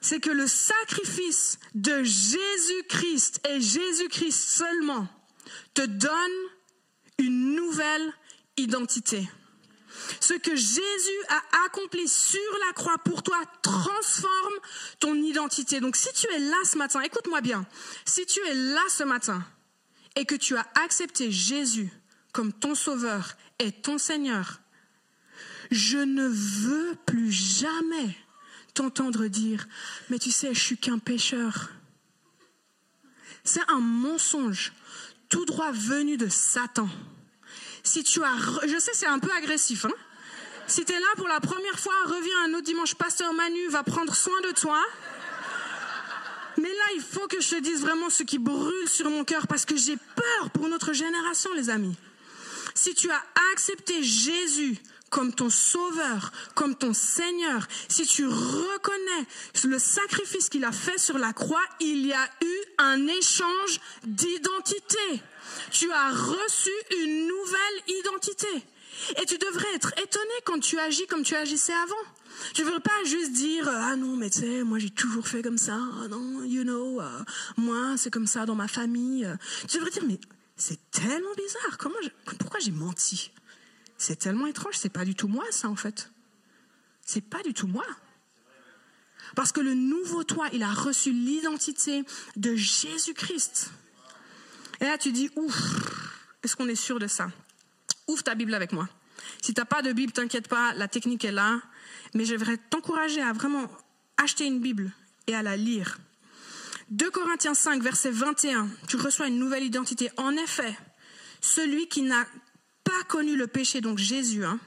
c'est 0.00 0.20
que 0.20 0.30
le 0.30 0.46
sacrifice 0.46 1.58
de 1.74 2.02
Jésus-Christ 2.02 3.46
et 3.48 3.60
Jésus-Christ 3.60 4.32
seulement 4.32 5.06
te 5.74 5.82
donne 5.82 6.10
une 7.18 7.54
nouvelle 7.54 8.12
identité. 8.56 9.28
Ce 10.20 10.34
que 10.34 10.56
Jésus 10.56 11.24
a 11.28 11.64
accompli 11.66 12.08
sur 12.08 12.40
la 12.66 12.72
croix 12.72 12.98
pour 12.98 13.22
toi 13.22 13.38
transforme 13.62 14.54
ton 14.98 15.14
identité. 15.14 15.80
Donc 15.80 15.96
si 15.96 16.12
tu 16.12 16.26
es 16.32 16.38
là 16.38 16.56
ce 16.64 16.78
matin, 16.78 17.00
écoute-moi 17.02 17.40
bien, 17.40 17.66
si 18.04 18.26
tu 18.26 18.40
es 18.46 18.54
là 18.54 18.82
ce 18.88 19.04
matin 19.04 19.44
et 20.16 20.24
que 20.24 20.34
tu 20.34 20.56
as 20.56 20.66
accepté 20.82 21.30
Jésus 21.30 21.90
comme 22.32 22.52
ton 22.52 22.74
sauveur 22.74 23.36
et 23.58 23.72
ton 23.72 23.98
Seigneur, 23.98 24.60
je 25.70 25.98
ne 25.98 26.26
veux 26.26 26.96
plus 27.06 27.30
jamais 27.30 28.16
t'entendre 28.74 29.26
dire, 29.26 29.66
mais 30.08 30.18
tu 30.18 30.30
sais, 30.30 30.54
je 30.54 30.60
suis 30.60 30.78
qu'un 30.78 30.98
pécheur. 30.98 31.70
C'est 33.44 33.68
un 33.68 33.80
mensonge 33.80 34.72
tout 35.28 35.44
droit 35.44 35.72
venu 35.72 36.16
de 36.16 36.28
Satan. 36.28 36.88
Si 37.82 38.04
tu 38.04 38.22
as, 38.22 38.36
je 38.66 38.78
sais, 38.78 38.92
c'est 38.94 39.06
un 39.06 39.18
peu 39.18 39.30
agressif, 39.32 39.84
hein? 39.84 39.92
Si 40.66 40.84
tu 40.84 40.92
es 40.92 41.00
là 41.00 41.08
pour 41.16 41.26
la 41.26 41.40
première 41.40 41.78
fois, 41.80 41.94
reviens 42.06 42.44
un 42.44 42.54
autre 42.54 42.64
dimanche, 42.64 42.94
pasteur 42.94 43.32
Manu 43.32 43.68
va 43.68 43.82
prendre 43.82 44.14
soin 44.14 44.40
de 44.42 44.52
toi. 44.52 44.80
Mais 46.58 46.68
là, 46.68 46.84
il 46.94 47.00
faut 47.00 47.26
que 47.26 47.40
je 47.40 47.56
te 47.56 47.60
dise 47.60 47.80
vraiment 47.80 48.10
ce 48.10 48.22
qui 48.22 48.38
brûle 48.38 48.88
sur 48.88 49.10
mon 49.10 49.24
cœur 49.24 49.46
parce 49.46 49.64
que 49.64 49.76
j'ai 49.76 49.96
peur 49.96 50.50
pour 50.50 50.68
notre 50.68 50.92
génération, 50.92 51.52
les 51.54 51.70
amis. 51.70 51.96
Si 52.74 52.94
tu 52.94 53.10
as 53.10 53.22
accepté 53.52 54.02
Jésus 54.02 54.78
comme 55.10 55.34
ton 55.34 55.50
sauveur, 55.50 56.30
comme 56.54 56.76
ton 56.76 56.94
Seigneur, 56.94 57.66
si 57.88 58.06
tu 58.06 58.26
reconnais 58.26 59.26
le 59.64 59.78
sacrifice 59.78 60.48
qu'il 60.48 60.64
a 60.64 60.72
fait 60.72 60.98
sur 60.98 61.18
la 61.18 61.32
croix, 61.32 61.64
il 61.80 62.06
y 62.06 62.12
a 62.12 62.30
eu 62.42 62.56
un 62.78 63.06
échange 63.08 63.80
d'identité. 64.04 65.22
Tu 65.70 65.90
as 65.92 66.10
reçu 66.10 66.70
une 67.02 67.26
nouvelle 67.26 67.98
identité. 68.00 68.64
Et 69.20 69.26
tu 69.26 69.38
devrais 69.38 69.74
être 69.74 69.92
étonné 69.98 70.32
quand 70.44 70.60
tu 70.60 70.78
agis 70.78 71.06
comme 71.06 71.22
tu 71.22 71.34
agissais 71.34 71.72
avant. 71.72 71.94
Tu 72.54 72.62
ne 72.62 72.66
devrais 72.66 72.80
pas 72.80 73.04
juste 73.04 73.32
dire 73.32 73.68
ah 73.68 73.96
non 73.96 74.16
mais 74.16 74.30
tu 74.30 74.40
sais 74.40 74.62
moi 74.62 74.78
j'ai 74.78 74.90
toujours 74.90 75.26
fait 75.26 75.42
comme 75.42 75.58
ça 75.58 75.78
ah 76.02 76.08
non 76.08 76.42
you 76.44 76.62
know 76.62 77.00
euh, 77.00 77.18
moi 77.56 77.96
c'est 77.96 78.10
comme 78.10 78.26
ça 78.26 78.46
dans 78.46 78.54
ma 78.54 78.68
famille 78.68 79.28
tu 79.68 79.76
devrais 79.76 79.90
dire 79.90 80.04
mais 80.06 80.18
c'est 80.56 80.78
tellement 80.90 81.34
bizarre 81.36 81.76
comment 81.78 81.96
pourquoi 82.38 82.60
j'ai 82.60 82.70
menti? 82.70 83.32
C'est 83.98 84.16
tellement 84.16 84.46
étrange, 84.46 84.74
c'est 84.76 84.92
pas 84.92 85.04
du 85.04 85.14
tout 85.14 85.28
moi 85.28 85.44
ça 85.50 85.68
en 85.68 85.76
fait. 85.76 86.10
C'est 87.04 87.20
pas 87.20 87.42
du 87.42 87.52
tout 87.52 87.66
moi. 87.66 87.86
Parce 89.34 89.52
que 89.52 89.60
le 89.60 89.74
nouveau 89.74 90.24
toi, 90.24 90.48
il 90.52 90.62
a 90.62 90.72
reçu 90.72 91.12
l'identité 91.12 92.04
de 92.36 92.54
Jésus-Christ. 92.54 93.70
Et 94.80 94.84
là 94.84 94.98
tu 94.98 95.12
dis, 95.12 95.30
ouf, 95.36 95.54
est-ce 96.42 96.56
qu'on 96.56 96.68
est 96.68 96.74
sûr 96.74 96.98
de 96.98 97.06
ça? 97.06 97.30
Ouvre 98.08 98.22
ta 98.22 98.34
Bible 98.34 98.54
avec 98.54 98.72
moi. 98.72 98.88
Si 99.42 99.54
tu 99.54 99.60
n'as 99.60 99.66
pas 99.66 99.82
de 99.82 99.92
Bible, 99.92 100.12
t'inquiète 100.12 100.48
pas, 100.48 100.72
la 100.74 100.88
technique 100.88 101.24
est 101.24 101.32
là. 101.32 101.60
Mais 102.14 102.24
je 102.24 102.34
voudrais 102.34 102.56
t'encourager 102.56 103.20
à 103.20 103.32
vraiment 103.32 103.70
acheter 104.16 104.46
une 104.46 104.60
Bible 104.60 104.92
et 105.26 105.34
à 105.34 105.42
la 105.42 105.56
lire. 105.56 105.98
2 106.90 107.10
Corinthiens 107.10 107.54
5, 107.54 107.82
verset 107.82 108.10
21, 108.10 108.68
tu 108.88 108.96
reçois 108.96 109.28
une 109.28 109.38
nouvelle 109.38 109.62
identité. 109.62 110.10
En 110.16 110.36
effet, 110.36 110.76
celui 111.40 111.88
qui 111.88 112.02
n'a 112.02 112.26
pas 112.82 113.04
connu 113.08 113.36
le 113.36 113.46
péché, 113.46 113.80
donc 113.80 113.98
Jésus, 113.98 114.44
hein, 114.44 114.58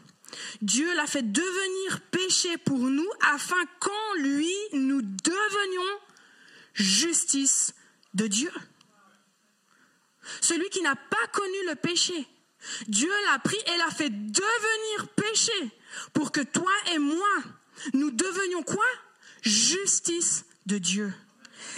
Dieu 0.62 0.88
l'a 0.96 1.06
fait 1.06 1.22
devenir 1.22 2.02
péché 2.12 2.58
pour 2.58 2.80
nous 2.80 3.10
afin 3.34 3.62
qu'en 3.80 4.14
lui, 4.20 4.54
nous 4.72 5.02
devenions 5.02 6.00
justice 6.74 7.74
de 8.14 8.28
Dieu. 8.28 8.52
Celui 10.42 10.70
qui 10.70 10.82
n'a 10.82 10.96
pas 10.96 11.28
connu 11.32 11.58
le 11.68 11.76
péché, 11.76 12.28
Dieu 12.88 13.12
l'a 13.32 13.40
pris 13.40 13.58
et 13.68 13.78
l'a 13.78 13.90
fait 13.90 14.10
devenir 14.10 15.08
péché 15.16 15.72
pour 16.14 16.32
que 16.32 16.42
toi 16.42 16.72
et 16.94 17.00
moi, 17.00 17.30
nous 17.94 18.12
devenions 18.12 18.64
quoi? 18.64 18.86
Justice 19.42 20.46
de 20.66 20.78
Dieu. 20.78 21.14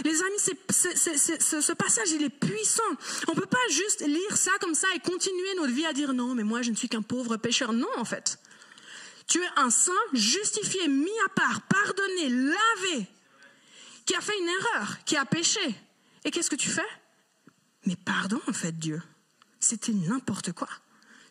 Les 0.04 0.22
amis, 0.22 0.40
ce 0.40 1.74
passage, 1.74 2.12
il 2.12 2.24
est 2.24 2.30
puissant. 2.30 2.84
On 3.28 3.34
ne 3.34 3.40
peut 3.40 3.48
pas 3.48 3.58
juste 3.70 4.02
lire 4.02 4.38
ça 4.38 4.52
comme 4.60 4.76
ça 4.76 4.88
et 4.96 5.00
continuer 5.00 5.56
notre 5.56 5.74
vie 5.74 5.86
à 5.86 5.94
dire 5.94 6.14
non, 6.14 6.36
mais 6.36 6.44
moi, 6.44 6.62
je 6.62 6.72
ne 6.72 6.76
suis 6.76 6.90
qu'un 6.90 7.02
pauvre 7.02 7.38
pécheur. 7.38 7.72
Non, 7.74 7.88
en 7.98 8.06
fait. 8.06 8.40
Tu 9.28 9.42
es 9.42 9.50
un 9.56 9.70
saint 9.72 9.94
justifié, 10.14 10.88
mis 10.88 11.10
à 11.26 11.30
part, 11.30 11.62
pardonné, 11.62 12.30
lavé, 12.30 13.08
qui 14.06 14.16
a 14.16 14.22
fait 14.22 14.38
une 14.38 14.50
erreur, 14.50 14.98
qui 15.06 15.18
a 15.18 15.26
péché. 15.26 15.76
Et 16.24 16.32
qu'est-ce 16.32 16.50
que 16.50 16.56
tu 16.56 16.70
fais? 16.70 16.86
Mais 17.86 17.96
pardon, 17.96 18.40
en 18.48 18.54
fait, 18.54 18.78
Dieu. 18.78 19.02
C'était 19.60 19.94
n'importe 19.94 20.52
quoi. 20.52 20.70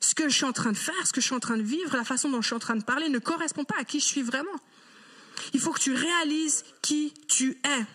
Ce 0.01 0.15
que 0.15 0.29
je 0.29 0.35
suis 0.35 0.45
en 0.45 0.53
train 0.53 0.73
de 0.73 0.77
faire, 0.77 1.07
ce 1.07 1.13
que 1.13 1.21
je 1.21 1.27
suis 1.27 1.35
en 1.35 1.41
train 1.41 1.57
de 1.57 1.63
vivre, 1.63 1.97
la 1.97 2.05
façon 2.05 2.29
dont 2.29 2.43
je 2.43 2.47
suis 2.47 2.57
en 2.57 2.61
train 2.61 2.77
de 2.77 2.85
parler 2.85 3.09
ne 3.09 3.19
correspond 3.19 3.65
pas 3.65 3.77
à 3.79 3.85
qui 3.85 4.01
je 4.01 4.05
suis 4.05 4.23
vraiment. 4.23 4.59
Il 5.53 5.61
faut 5.61 5.73
que 5.73 5.81
tu 5.81 5.95
réalises 5.95 6.65
qui 6.83 7.13
tu 7.29 7.59
es. 7.65 7.87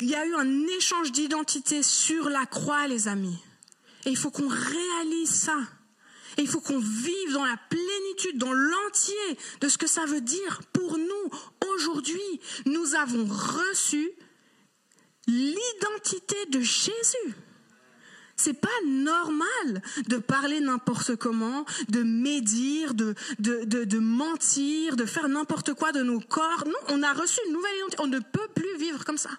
Il 0.00 0.08
y 0.08 0.14
a 0.14 0.26
eu 0.26 0.34
un 0.34 0.66
échange 0.78 1.12
d'identité 1.12 1.82
sur 1.82 2.28
la 2.28 2.44
croix, 2.46 2.88
les 2.88 3.08
amis. 3.08 3.38
Et 4.04 4.10
il 4.10 4.16
faut 4.16 4.30
qu'on 4.30 4.48
réalise 4.48 5.30
ça. 5.30 5.58
Et 6.36 6.42
il 6.42 6.48
faut 6.48 6.60
qu'on 6.60 6.78
vive 6.78 7.32
dans 7.32 7.44
la 7.44 7.56
plénitude, 7.68 8.38
dans 8.38 8.52
l'entier 8.52 9.38
de 9.60 9.68
ce 9.68 9.78
que 9.78 9.86
ça 9.86 10.04
veut 10.06 10.20
dire 10.20 10.62
pour 10.72 10.98
nous. 10.98 11.30
Aujourd'hui, 11.74 12.40
nous 12.66 12.94
avons 12.94 13.26
reçu 13.26 14.10
l'identité 15.26 16.36
de 16.50 16.60
Jésus. 16.60 17.36
C'est 18.36 18.54
pas 18.54 18.68
normal 18.86 19.82
de 20.08 20.16
parler 20.16 20.60
n'importe 20.60 21.16
comment, 21.16 21.64
de 21.88 22.02
médire, 22.02 22.94
de, 22.94 23.14
de, 23.38 23.84
de, 23.84 23.98
mentir, 23.98 24.96
de 24.96 25.04
faire 25.04 25.28
n'importe 25.28 25.74
quoi 25.74 25.92
de 25.92 26.02
nos 26.02 26.18
corps. 26.18 26.64
Non, 26.66 26.78
on 26.88 27.02
a 27.02 27.12
reçu 27.12 27.38
une 27.46 27.52
nouvelle 27.52 27.76
identité. 27.76 28.02
On 28.02 28.06
ne 28.08 28.18
peut 28.18 28.48
plus 28.54 28.76
vivre 28.78 29.04
comme 29.04 29.18
ça. 29.18 29.30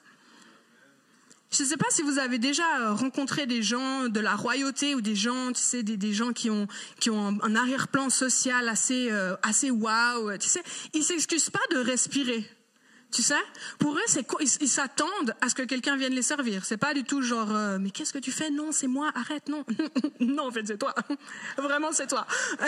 Je 1.51 1.61
ne 1.61 1.67
sais 1.67 1.77
pas 1.77 1.89
si 1.91 2.01
vous 2.01 2.17
avez 2.17 2.39
déjà 2.39 2.63
euh, 2.79 2.93
rencontré 2.93 3.45
des 3.45 3.61
gens 3.61 4.09
de 4.09 4.19
la 4.19 4.35
royauté 4.35 4.95
ou 4.95 5.01
des 5.01 5.15
gens, 5.15 5.51
tu 5.51 5.61
sais, 5.61 5.83
des, 5.83 6.13
gens 6.13 6.33
qui 6.33 6.49
ont, 6.49 6.67
qui 6.99 7.11
ont 7.11 7.37
un 7.43 7.55
arrière-plan 7.55 8.09
social 8.09 8.67
assez, 8.67 9.11
euh, 9.11 9.35
assez 9.43 9.69
waouh, 9.69 10.35
tu 10.39 10.49
sais. 10.49 10.63
Ils 10.93 11.03
s'excusent 11.03 11.51
pas 11.51 11.59
de 11.71 11.77
respirer. 11.77 12.49
Tu 13.13 13.21
sais, 13.21 13.35
pour 13.77 13.95
eux, 13.95 14.01
c'est 14.07 14.25
ils 14.39 14.67
s'attendent 14.67 15.35
à 15.39 15.47
ce 15.47 15.53
que 15.53 15.61
quelqu'un 15.61 15.95
vienne 15.95 16.13
les 16.13 16.23
servir. 16.23 16.65
C'est 16.65 16.77
pas 16.77 16.95
du 16.95 17.03
tout 17.03 17.21
genre, 17.21 17.55
euh, 17.55 17.77
mais 17.79 17.91
qu'est-ce 17.91 18.11
que 18.11 18.17
tu 18.17 18.31
fais? 18.31 18.49
Non, 18.49 18.71
c'est 18.71 18.87
moi. 18.87 19.11
Arrête, 19.13 19.49
non, 19.49 19.63
non, 20.19 20.47
en 20.47 20.51
fait, 20.51 20.65
c'est 20.65 20.79
toi. 20.79 20.95
Vraiment, 21.57 21.91
c'est 21.91 22.07
toi. 22.07 22.25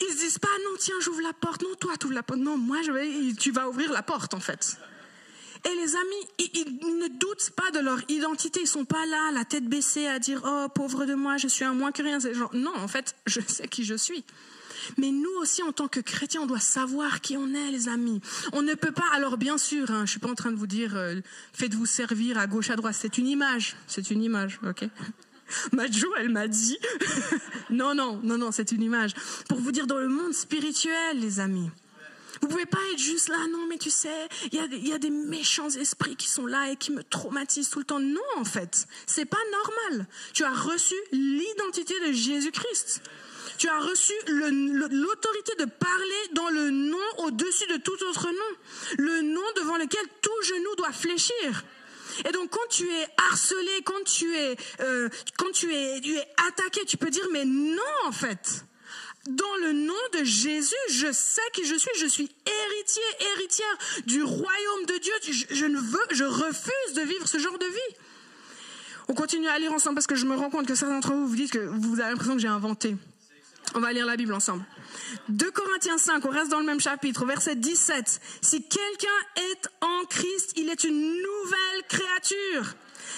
ils 0.00 0.12
se 0.12 0.18
disent 0.18 0.38
pas, 0.38 0.48
non, 0.66 0.76
tiens, 0.78 0.96
j'ouvre 1.00 1.22
la 1.22 1.32
porte. 1.32 1.62
Non, 1.62 1.74
toi, 1.80 1.94
tu 1.98 2.04
ouvres 2.06 2.14
la 2.14 2.22
porte. 2.22 2.40
Non, 2.40 2.58
moi, 2.58 2.82
je 2.84 2.92
vais, 2.92 3.32
tu 3.38 3.52
vas 3.52 3.70
ouvrir 3.70 3.90
la 3.90 4.02
porte, 4.02 4.34
en 4.34 4.40
fait. 4.40 4.76
Et 5.64 5.74
les 5.76 5.96
amis, 5.96 6.50
ils, 6.54 6.98
ne 6.98 7.08
doutent 7.08 7.52
pas 7.56 7.70
de 7.70 7.78
leur 7.78 8.00
identité. 8.10 8.60
Ils 8.60 8.66
sont 8.66 8.84
pas 8.84 9.06
là, 9.06 9.30
la 9.32 9.46
tête 9.46 9.64
baissée, 9.64 10.06
à 10.06 10.18
dire 10.18 10.42
oh 10.44 10.68
pauvre 10.74 11.06
de 11.06 11.14
moi, 11.14 11.38
je 11.38 11.48
suis 11.48 11.64
un 11.64 11.72
moins 11.72 11.90
que 11.90 12.02
rien. 12.02 12.18
Genre, 12.18 12.54
non, 12.54 12.74
en 12.76 12.88
fait, 12.88 13.16
je 13.24 13.40
sais 13.40 13.66
qui 13.66 13.84
je 13.84 13.94
suis. 13.94 14.26
Mais 14.98 15.10
nous 15.10 15.30
aussi, 15.40 15.62
en 15.62 15.72
tant 15.72 15.88
que 15.88 16.00
chrétiens, 16.00 16.42
on 16.42 16.46
doit 16.46 16.60
savoir 16.60 17.20
qui 17.20 17.36
on 17.36 17.54
est, 17.54 17.70
les 17.70 17.88
amis. 17.88 18.20
On 18.52 18.62
ne 18.62 18.74
peut 18.74 18.92
pas. 18.92 19.04
Alors 19.12 19.36
bien 19.36 19.58
sûr, 19.58 19.90
hein, 19.90 20.04
je 20.06 20.12
suis 20.12 20.20
pas 20.20 20.30
en 20.30 20.34
train 20.34 20.52
de 20.52 20.56
vous 20.56 20.66
dire 20.66 20.96
euh, 20.96 21.20
faites-vous 21.52 21.86
servir 21.86 22.38
à 22.38 22.46
gauche 22.46 22.70
à 22.70 22.76
droite. 22.76 22.96
C'est 22.98 23.18
une 23.18 23.26
image. 23.26 23.76
C'est 23.86 24.10
une 24.10 24.22
image, 24.22 24.60
ok? 24.66 24.88
Majo, 25.72 26.08
elle 26.18 26.30
m'a 26.30 26.48
dit. 26.48 26.78
non, 27.70 27.94
non, 27.94 28.20
non, 28.22 28.38
non, 28.38 28.52
c'est 28.52 28.72
une 28.72 28.82
image. 28.82 29.12
Pour 29.48 29.58
vous 29.58 29.72
dire 29.72 29.86
dans 29.86 29.98
le 29.98 30.08
monde 30.08 30.32
spirituel, 30.32 31.18
les 31.18 31.40
amis. 31.40 31.70
Vous 32.40 32.48
pouvez 32.48 32.66
pas 32.66 32.78
être 32.92 32.98
juste 32.98 33.28
là, 33.28 33.36
non, 33.52 33.66
mais 33.68 33.76
tu 33.76 33.90
sais, 33.90 34.28
il 34.50 34.54
y, 34.54 34.88
y 34.88 34.92
a, 34.92 34.98
des 34.98 35.10
méchants 35.10 35.68
esprits 35.68 36.16
qui 36.16 36.28
sont 36.28 36.46
là 36.46 36.70
et 36.70 36.76
qui 36.76 36.90
me 36.90 37.02
traumatisent 37.02 37.68
tout 37.68 37.80
le 37.80 37.84
temps. 37.84 38.00
Non, 38.00 38.20
en 38.38 38.44
fait, 38.44 38.86
c'est 39.06 39.26
pas 39.26 39.36
normal. 39.52 40.06
Tu 40.32 40.44
as 40.44 40.52
reçu 40.52 40.94
l'identité 41.12 41.94
de 42.06 42.12
Jésus-Christ. 42.12 43.02
Tu 43.60 43.68
as 43.68 43.78
reçu 43.78 44.14
l'autorité 44.26 45.52
de 45.58 45.66
parler 45.66 46.22
dans 46.32 46.48
le 46.48 46.70
nom 46.70 46.96
au-dessus 47.18 47.66
de 47.66 47.76
tout 47.76 47.92
autre 48.08 48.26
nom. 48.28 48.56
Le 48.96 49.20
nom 49.20 49.42
devant 49.54 49.76
lequel 49.76 50.00
tout 50.22 50.42
genou 50.44 50.74
doit 50.76 50.92
fléchir. 50.92 51.64
Et 52.26 52.32
donc 52.32 52.48
quand 52.48 52.68
tu 52.70 52.90
es 52.90 53.06
harcelé, 53.18 53.82
quand 53.84 54.02
tu 54.06 54.34
es, 54.34 54.56
euh, 54.80 55.10
quand 55.36 55.52
tu 55.52 55.74
es, 55.74 56.00
attaqué, 56.48 56.86
tu 56.86 56.96
peux 56.96 57.10
dire 57.10 57.26
mais 57.32 57.44
non 57.44 57.82
en 58.06 58.12
fait 58.12 58.64
dans 59.28 59.56
le 59.60 59.72
nom 59.74 59.92
de 60.18 60.24
Jésus, 60.24 60.74
je 60.88 61.12
sais 61.12 61.42
qui 61.52 61.66
je 61.66 61.74
suis. 61.74 61.90
Je 61.98 62.06
suis 62.06 62.30
héritier, 62.46 63.02
héritière 63.34 63.76
du 64.06 64.22
royaume 64.22 64.86
de 64.88 64.96
Dieu. 65.02 65.12
Je, 65.50 65.66
ne 65.66 65.78
veux, 65.78 66.06
je 66.12 66.24
refuse 66.24 66.94
de 66.96 67.02
vivre 67.02 67.28
ce 67.28 67.36
genre 67.36 67.58
de 67.58 67.66
vie. 67.66 67.96
On 69.08 69.12
continue 69.12 69.48
à 69.48 69.58
lire 69.58 69.74
ensemble 69.74 69.96
parce 69.96 70.06
que 70.06 70.16
je 70.16 70.24
me 70.24 70.34
rends 70.34 70.48
compte 70.48 70.66
que 70.66 70.74
certains 70.74 70.94
d'entre 70.94 71.12
vous 71.12 71.26
vous 71.26 71.36
dites 71.36 71.52
que 71.52 71.58
vous 71.58 72.00
avez 72.00 72.08
l'impression 72.08 72.36
que 72.36 72.40
j'ai 72.40 72.48
inventé. 72.48 72.96
On 73.74 73.80
va 73.80 73.92
lire 73.92 74.06
la 74.06 74.16
Bible 74.16 74.32
ensemble. 74.34 74.64
2 75.28 75.50
Corinthiens 75.52 75.98
5, 75.98 76.24
on 76.24 76.30
reste 76.30 76.50
dans 76.50 76.58
le 76.58 76.66
même 76.66 76.80
chapitre, 76.80 77.24
verset 77.24 77.54
17. 77.54 78.20
Si 78.42 78.62
quelqu'un 78.62 79.08
est 79.36 79.68
en 79.80 80.04
Christ, 80.06 80.54
il 80.56 80.68
est 80.68 80.84
une 80.84 81.00
nouvelle 81.00 81.82
créature. 81.88 82.74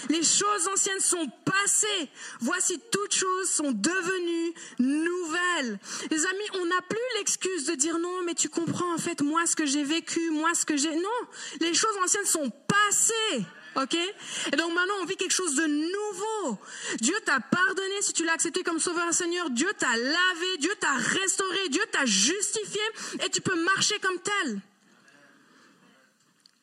Les 0.09 0.23
choses 0.23 0.69
anciennes 0.73 1.01
sont 1.01 1.27
passées. 1.45 2.09
Voici 2.41 2.81
toutes 2.91 3.15
choses 3.15 3.49
sont 3.49 3.73
devenues 3.73 4.55
nouvelles. 4.79 5.79
Les 6.11 6.27
amis, 6.27 6.61
on 6.61 6.67
n'a 6.67 6.83
plus 6.89 6.99
l'excuse 7.19 7.67
de 7.67 7.75
dire 7.75 7.99
non, 7.99 8.23
mais 8.25 8.35
tu 8.35 8.49
comprends 8.49 8.95
en 8.95 8.99
fait 8.99 9.23
moi 9.23 9.47
ce 9.47 9.57
que 9.57 9.67
j'ai 9.67 9.85
vécu, 9.85 10.31
moi 10.31 10.55
ce 10.55 10.67
que 10.67 10.77
j'ai... 10.77 10.95
Non, 10.95 11.21
les 11.61 11.75
choses 11.75 11.97
anciennes 12.05 12.27
sont 12.27 12.51
passées. 12.67 13.45
OK? 13.77 13.95
Et 13.95 14.57
donc 14.57 14.75
maintenant, 14.75 14.95
on 15.03 15.07
vit 15.07 15.17
quelque 15.17 15.33
chose 15.33 15.55
de 15.55 15.67
nouveau. 15.67 16.59
Dieu 17.01 17.15
t'a 17.25 17.41
pardonné 17.41 18.03
si 18.03 18.13
tu 18.13 18.25
l'as 18.25 18.33
accepté 18.33 18.63
comme 18.63 18.79
sauveur 18.79 19.09
et 19.09 19.13
Seigneur. 19.13 19.51
Dieu 19.51 19.69
t'a 19.79 19.97
lavé, 19.97 20.59
Dieu 20.59 20.73
t'a 20.81 20.93
restauré, 20.95 21.69
Dieu 21.71 21.83
t'a 21.91 22.05
justifié 22.05 22.81
et 23.25 23.31
tu 23.31 23.41
peux 23.41 23.61
marcher 23.63 23.99
comme 24.01 24.19
tel. 24.19 24.61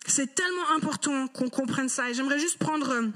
C'est 0.06 0.34
tellement 0.34 0.70
important 0.72 1.28
qu'on 1.28 1.50
comprenne 1.50 1.90
ça. 1.90 2.10
Et 2.10 2.14
j'aimerais 2.14 2.40
juste 2.40 2.58
prendre 2.58 2.90
euh, 2.90 3.08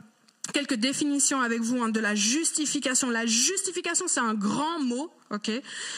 quelques 0.53 0.75
définitions 0.75 1.41
avec 1.41 1.61
vous 1.61 1.81
hein, 1.81 1.89
de 1.89 1.99
la 1.99 2.15
justification. 2.15 3.09
La 3.09 3.25
justification, 3.25 4.07
c'est 4.07 4.19
un 4.19 4.33
grand 4.33 4.79
mot, 4.79 5.11
ok? 5.31 5.51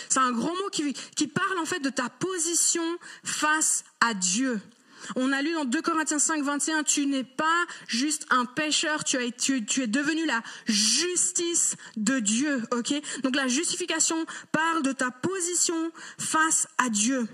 C'est 0.09 0.19
un 0.19 0.31
grand 0.31 0.55
mot 0.55 0.69
qui, 0.71 0.93
qui 0.93 1.27
parle 1.27 1.57
en 1.59 1.65
fait 1.65 1.79
de 1.79 1.89
ta 1.89 2.09
position 2.09 2.97
face 3.23 3.83
à 3.99 4.13
Dieu. 4.13 4.61
On 5.15 5.31
a 5.31 5.41
lu 5.41 5.53
dans 5.53 5.65
2 5.65 5.81
Corinthiens 5.81 6.19
5, 6.19 6.43
21, 6.43 6.83
tu 6.83 7.05
n'es 7.05 7.23
pas 7.23 7.65
juste 7.87 8.25
un 8.29 8.45
pécheur, 8.45 9.03
tu, 9.03 9.17
as, 9.17 9.31
tu, 9.31 9.63
es 9.81 9.87
devenu 9.87 10.25
la 10.25 10.41
justice 10.65 11.75
de 11.97 12.19
Dieu, 12.19 12.63
ok? 12.71 12.93
Donc 13.23 13.35
la 13.35 13.47
justification 13.47 14.25
parle 14.51 14.83
de 14.83 14.91
ta 14.91 15.11
position 15.11 15.91
face 16.17 16.67
à 16.77 16.89
Dieu. 16.89 17.27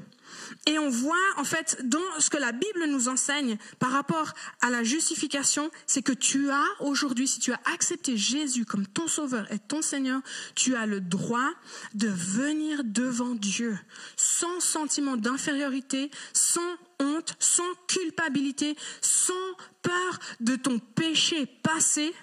Et 0.68 0.78
on 0.78 0.90
voit 0.90 1.16
en 1.38 1.44
fait 1.44 1.80
dans 1.84 2.00
ce 2.20 2.30
que 2.30 2.38
la 2.38 2.52
Bible 2.52 2.86
nous 2.88 3.08
enseigne 3.08 3.58
par 3.80 3.92
rapport 3.92 4.34
à 4.62 4.70
la 4.70 4.84
justification, 4.84 5.72
c'est 5.88 6.04
que 6.04 6.12
tu 6.12 6.52
as 6.52 6.66
aujourd'hui, 6.80 7.28
si 7.28 7.40
tu 7.40 7.52
as 7.52 7.60
accepté 7.74 8.16
Jésus 8.16 8.64
comme 8.64 8.86
ton 8.86 9.08
sauveur 9.08 9.52
et 9.52 9.58
ton 9.58 9.82
Seigneur, 9.82 10.22
tu 10.54 10.76
as 10.76 10.86
le 10.86 11.02
droit 11.02 11.50
de 11.96 12.08
venir 12.08 12.84
devant 12.84 13.34
Dieu 13.34 13.78
sans 14.16 14.60
sentiment 14.60 15.18
d'infériorité, 15.18 16.12
sans 16.32 16.78
honte, 17.00 17.36
sans 17.40 17.74
culpabilité, 17.88 18.76
sans 19.02 19.34
peur 19.82 20.20
de 20.42 20.56
ton 20.56 20.78
péché 20.78 21.48
passé, 21.48 22.14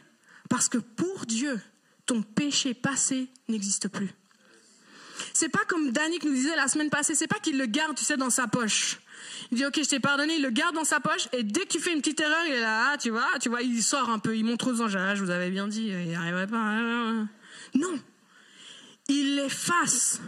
parce 0.49 0.69
que 0.69 0.79
pour 0.79 1.27
Dieu, 1.27 1.61
ton 2.07 2.23
péché 2.23 2.73
passé 2.73 3.29
n'existe 3.49 3.89
plus. 3.89 4.11
C'est 5.33 5.49
pas 5.49 5.65
comme 5.67 5.91
Danick 5.91 6.25
nous 6.25 6.33
disait 6.33 6.57
la 6.57 6.69
semaine 6.69 6.91
passée, 6.91 7.15
c'est 7.15 7.27
pas 7.27 7.39
qu'il 7.39 7.59
le 7.59 7.67
garde, 7.67 7.97
tu 7.97 8.05
sais, 8.05 8.17
dans 8.17 8.31
sa 8.31 8.47
poche. 8.47 8.99
Il 9.51 9.59
dit, 9.59 9.67
ok, 9.67 9.81
je 9.83 9.89
t'ai 9.89 10.01
pardonné, 10.01 10.37
il 10.37 10.43
le 10.43 10.51
garde 10.51 10.75
dans 10.75 10.85
sa 10.85 11.01
poche, 11.01 11.29
et 11.33 11.43
dès 11.43 11.63
que 11.63 11.69
tu 11.69 11.81
fais 11.81 11.93
une 11.93 12.01
petite 12.01 12.21
erreur, 12.21 12.45
il 12.47 12.55
est 12.55 12.61
là, 12.61 12.91
ah, 12.93 12.99
tu 12.99 13.11
vois, 13.11 13.27
tu 13.41 13.49
vois, 13.49 13.63
il 13.63 13.83
sort 13.83 14.11
un 14.11 14.19
peu, 14.19 14.37
il 14.37 14.45
montre 14.45 14.71
aux 14.71 14.81
anges, 14.81 14.97
ah, 14.97 15.15
je 15.15 15.23
vous 15.23 15.31
avais 15.31 15.51
bien 15.51 15.69
dit, 15.69 15.87
il 15.87 16.09
n'y 16.09 16.15
arriverait 16.15 16.47
pas. 16.47 16.57
Hein. 16.57 17.29
Non. 17.75 17.99
Il 19.09 19.37
l'efface. 19.37 20.21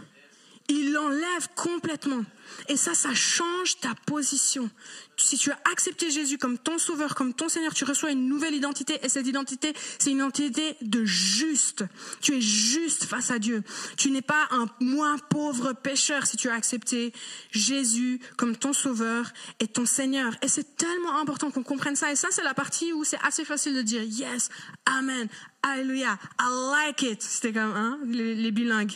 Il 0.73 0.93
l'enlève 0.93 1.49
complètement. 1.53 2.23
Et 2.69 2.77
ça, 2.77 2.93
ça 2.93 3.13
change 3.13 3.77
ta 3.81 3.93
position. 4.05 4.69
Si 5.17 5.37
tu 5.37 5.51
as 5.51 5.59
accepté 5.69 6.09
Jésus 6.09 6.37
comme 6.37 6.57
ton 6.57 6.77
sauveur, 6.77 7.13
comme 7.13 7.33
ton 7.33 7.49
Seigneur, 7.49 7.73
tu 7.73 7.83
reçois 7.83 8.11
une 8.11 8.29
nouvelle 8.29 8.55
identité. 8.55 8.97
Et 9.03 9.09
cette 9.09 9.27
identité, 9.27 9.73
c'est 9.99 10.11
une 10.11 10.17
identité 10.17 10.77
de 10.81 11.03
juste. 11.03 11.83
Tu 12.21 12.37
es 12.37 12.41
juste 12.41 13.03
face 13.03 13.31
à 13.31 13.39
Dieu. 13.39 13.63
Tu 13.97 14.11
n'es 14.11 14.21
pas 14.21 14.47
un 14.51 14.67
moins 14.79 15.17
pauvre 15.17 15.73
pécheur 15.73 16.25
si 16.25 16.37
tu 16.37 16.47
as 16.47 16.53
accepté 16.53 17.11
Jésus 17.51 18.21
comme 18.37 18.55
ton 18.55 18.71
sauveur 18.71 19.33
et 19.59 19.67
ton 19.67 19.85
Seigneur. 19.85 20.33
Et 20.41 20.47
c'est 20.47 20.77
tellement 20.77 21.19
important 21.19 21.51
qu'on 21.51 21.63
comprenne 21.63 21.97
ça. 21.97 22.13
Et 22.13 22.15
ça, 22.15 22.29
c'est 22.31 22.43
la 22.43 22.53
partie 22.53 22.93
où 22.93 23.03
c'est 23.03 23.19
assez 23.23 23.43
facile 23.43 23.75
de 23.75 23.81
dire 23.81 24.03
yes, 24.03 24.47
amen, 24.85 25.27
alléluia, 25.63 26.17
I 26.39 26.45
like 26.71 27.01
it. 27.01 27.21
C'était 27.21 27.51
comme 27.51 27.75
hein, 27.75 27.99
les, 28.05 28.35
les 28.35 28.51
bilingues. 28.51 28.93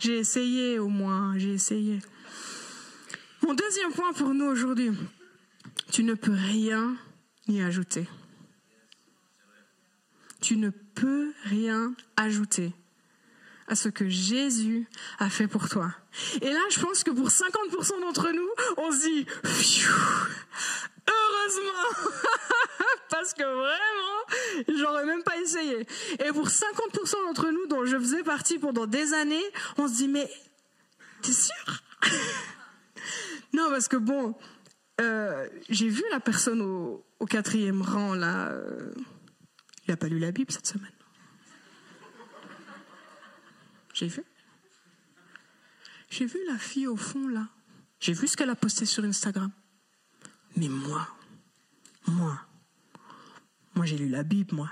J'ai 0.00 0.18
essayé 0.18 0.78
au 0.78 0.88
moins, 0.88 1.38
j'ai 1.38 1.54
essayé. 1.54 2.00
Mon 3.42 3.54
deuxième 3.54 3.92
point 3.92 4.12
pour 4.12 4.34
nous 4.34 4.46
aujourd'hui, 4.46 4.90
tu 5.90 6.04
ne 6.04 6.14
peux 6.14 6.32
rien 6.32 6.96
y 7.48 7.60
ajouter. 7.60 8.06
Tu 10.40 10.56
ne 10.56 10.70
peux 10.70 11.32
rien 11.44 11.94
ajouter 12.16 12.72
à 13.68 13.74
ce 13.74 13.88
que 13.88 14.08
Jésus 14.08 14.86
a 15.18 15.30
fait 15.30 15.48
pour 15.48 15.68
toi. 15.68 15.94
Et 16.40 16.50
là, 16.50 16.60
je 16.70 16.80
pense 16.80 17.04
que 17.04 17.10
pour 17.10 17.28
50% 17.28 18.00
d'entre 18.00 18.30
nous, 18.32 18.48
on 18.76 18.92
se 18.92 19.02
dit, 19.02 19.26
heureusement, 21.08 21.88
parce 23.12 23.34
que 23.34 23.42
vraiment, 23.42 24.78
j'aurais 24.80 25.04
même 25.04 25.22
pas 25.22 25.38
essayé. 25.38 25.86
Et 26.24 26.32
pour 26.32 26.48
50% 26.48 27.26
d'entre 27.26 27.50
nous, 27.50 27.66
dont 27.66 27.84
je 27.84 27.98
faisais 27.98 28.22
partie 28.22 28.58
pendant 28.58 28.86
des 28.86 29.12
années, 29.12 29.44
on 29.76 29.86
se 29.86 29.94
dit, 29.94 30.08
mais 30.08 30.28
t'es 31.20 31.32
sûr? 31.32 31.82
Non, 33.54 33.68
parce 33.68 33.86
que 33.86 33.98
bon, 33.98 34.34
euh, 35.02 35.46
j'ai 35.68 35.90
vu 35.90 36.02
la 36.10 36.20
personne 36.20 36.62
au, 36.62 37.26
quatrième 37.28 37.82
rang, 37.82 38.14
là. 38.14 38.48
Euh, 38.48 38.94
il 39.86 39.90
n'a 39.90 39.98
pas 39.98 40.08
lu 40.08 40.18
la 40.18 40.30
Bible 40.32 40.50
cette 40.50 40.66
semaine. 40.66 40.90
J'ai 43.92 44.06
vu. 44.06 44.24
J'ai 46.08 46.24
vu 46.24 46.38
la 46.46 46.56
fille 46.56 46.86
au 46.86 46.96
fond, 46.96 47.28
là. 47.28 47.48
J'ai 48.00 48.14
vu 48.14 48.26
ce 48.26 48.38
qu'elle 48.38 48.48
a 48.48 48.56
posté 48.56 48.86
sur 48.86 49.04
Instagram. 49.04 49.50
Mais 50.56 50.70
moi, 50.70 51.06
moi, 52.06 52.40
moi 53.74 53.86
j'ai 53.86 53.98
lu 53.98 54.08
la 54.08 54.22
Bible, 54.22 54.54
moi. 54.54 54.70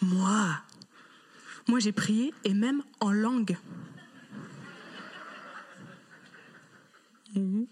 Moi, 0.00 0.62
moi 1.68 1.78
j'ai 1.78 1.92
prié 1.92 2.32
et 2.44 2.54
même 2.54 2.82
en 3.00 3.12
langue. 3.12 3.56
Mhm. 7.34 7.66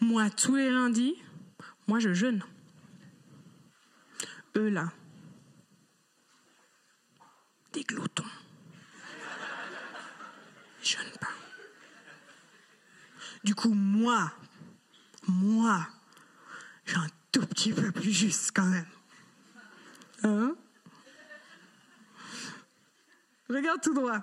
Moi, 0.00 0.30
tous 0.30 0.56
les 0.56 0.70
lundis, 0.70 1.16
moi 1.86 1.98
je 1.98 2.12
jeûne. 2.12 2.42
Eux 4.56 4.68
là, 4.68 4.92
des 7.72 7.84
gloutons. 7.84 8.24
Ils 10.82 10.86
jeûnent 10.86 11.18
pas. 11.20 11.28
Du 13.44 13.54
coup, 13.54 13.72
moi, 13.72 14.32
moi, 15.26 15.86
j'ai 16.86 16.96
un 16.96 17.06
tout 17.38 17.46
petit 17.46 17.72
peu 17.72 17.92
plus 17.92 18.12
juste 18.12 18.50
quand 18.54 18.66
même. 18.66 18.86
Hein? 20.24 20.54
Regarde 23.48 23.80
tout 23.80 23.94
droit. 23.94 24.20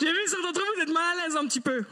J'ai 0.00 0.12
vu 0.12 0.18
certains 0.26 0.46
d'entre 0.46 0.62
vous 0.76 0.82
être 0.82 0.92
mal 0.92 1.18
à 1.18 1.22
l'aise 1.22 1.36
un 1.36 1.46
petit 1.46 1.60
peu. 1.60 1.84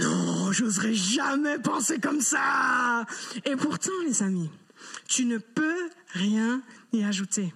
Non, 0.00 0.52
j'oserais 0.52 0.92
jamais 0.92 1.58
penser 1.58 1.98
comme 2.00 2.20
ça. 2.20 3.06
Et 3.44 3.56
pourtant, 3.56 3.92
les 4.04 4.22
amis, 4.22 4.50
tu 5.08 5.24
ne 5.24 5.38
peux 5.38 5.90
rien 6.12 6.62
y 6.92 7.02
ajouter. 7.02 7.54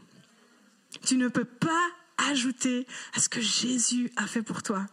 Tu 1.05 1.17
ne 1.17 1.29
peux 1.29 1.45
pas 1.45 1.87
ajouter 2.31 2.87
à 3.15 3.21
ce 3.21 3.29
que 3.29 3.41
Jésus 3.41 4.11
a 4.17 4.27
fait 4.27 4.43
pour 4.43 4.63
toi. 4.63 4.87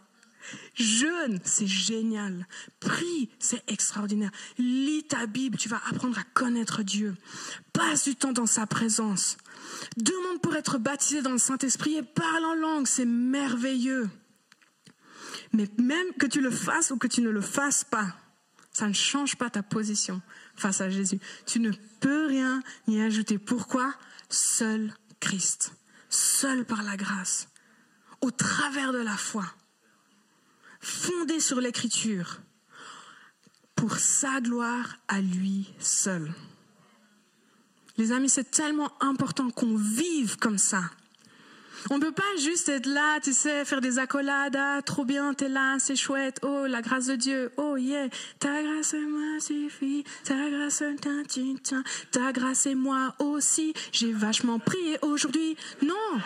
Jeûne, 0.74 1.40
c'est 1.44 1.66
génial. 1.66 2.46
Prie, 2.80 3.30
c'est 3.38 3.62
extraordinaire. 3.68 4.30
Lis 4.58 5.04
ta 5.04 5.26
Bible, 5.26 5.58
tu 5.58 5.68
vas 5.68 5.80
apprendre 5.90 6.18
à 6.18 6.22
connaître 6.34 6.82
Dieu. 6.82 7.16
Passe 7.72 8.04
du 8.04 8.16
temps 8.16 8.32
dans 8.32 8.46
sa 8.46 8.66
présence. 8.66 9.36
Demande 9.96 10.40
pour 10.40 10.56
être 10.56 10.78
baptisé 10.78 11.22
dans 11.22 11.32
le 11.32 11.38
Saint-Esprit 11.38 11.96
et 11.96 12.02
parle 12.02 12.44
en 12.44 12.54
langue, 12.54 12.86
c'est 12.86 13.04
merveilleux. 13.04 14.08
Mais 15.52 15.68
même 15.78 16.12
que 16.18 16.26
tu 16.26 16.40
le 16.40 16.50
fasses 16.50 16.90
ou 16.90 16.96
que 16.96 17.06
tu 17.06 17.20
ne 17.20 17.30
le 17.30 17.40
fasses 17.40 17.84
pas, 17.84 18.14
ça 18.72 18.86
ne 18.86 18.92
change 18.92 19.36
pas 19.36 19.50
ta 19.50 19.62
position 19.62 20.22
face 20.54 20.80
à 20.80 20.88
Jésus. 20.88 21.18
Tu 21.46 21.60
ne 21.60 21.72
peux 22.00 22.26
rien 22.26 22.62
y 22.86 23.00
ajouter. 23.00 23.38
Pourquoi? 23.38 23.92
Seul 24.28 24.94
Christ, 25.18 25.72
seul 26.08 26.64
par 26.64 26.82
la 26.82 26.96
grâce, 26.96 27.48
au 28.20 28.30
travers 28.30 28.92
de 28.92 28.98
la 28.98 29.16
foi 29.16 29.44
fondé 30.80 31.40
sur 31.40 31.60
l'écriture, 31.60 32.40
pour 33.76 33.96
sa 33.96 34.40
gloire 34.40 34.96
à 35.08 35.20
lui 35.20 35.72
seul. 35.78 36.32
Les 37.96 38.12
amis, 38.12 38.28
c'est 38.28 38.50
tellement 38.50 38.92
important 39.00 39.50
qu'on 39.50 39.76
vive 39.76 40.36
comme 40.36 40.58
ça. 40.58 40.82
On 41.88 41.96
ne 41.96 42.02
peut 42.02 42.12
pas 42.12 42.36
juste 42.38 42.68
être 42.68 42.86
là, 42.86 43.20
tu 43.20 43.32
sais, 43.32 43.64
faire 43.64 43.80
des 43.80 43.98
accolades, 43.98 44.56
ah, 44.56 44.82
trop 44.84 45.04
bien, 45.04 45.32
t'es 45.32 45.48
là, 45.48 45.76
c'est 45.78 45.96
chouette, 45.96 46.38
oh, 46.42 46.66
la 46.66 46.82
grâce 46.82 47.06
de 47.06 47.16
Dieu, 47.16 47.52
oh 47.56 47.76
yeah, 47.76 48.08
ta 48.38 48.62
grâce 48.62 48.94
moi 48.94 49.40
suffit, 49.40 50.04
ta 50.24 50.50
grâce, 50.50 50.82
ta, 51.00 51.76
ta 52.10 52.32
grâce 52.32 52.66
et 52.66 52.74
moi 52.74 53.14
aussi, 53.18 53.72
j'ai 53.92 54.12
vachement 54.12 54.58
prié 54.58 54.98
aujourd'hui. 55.00 55.56
Non, 55.82 56.20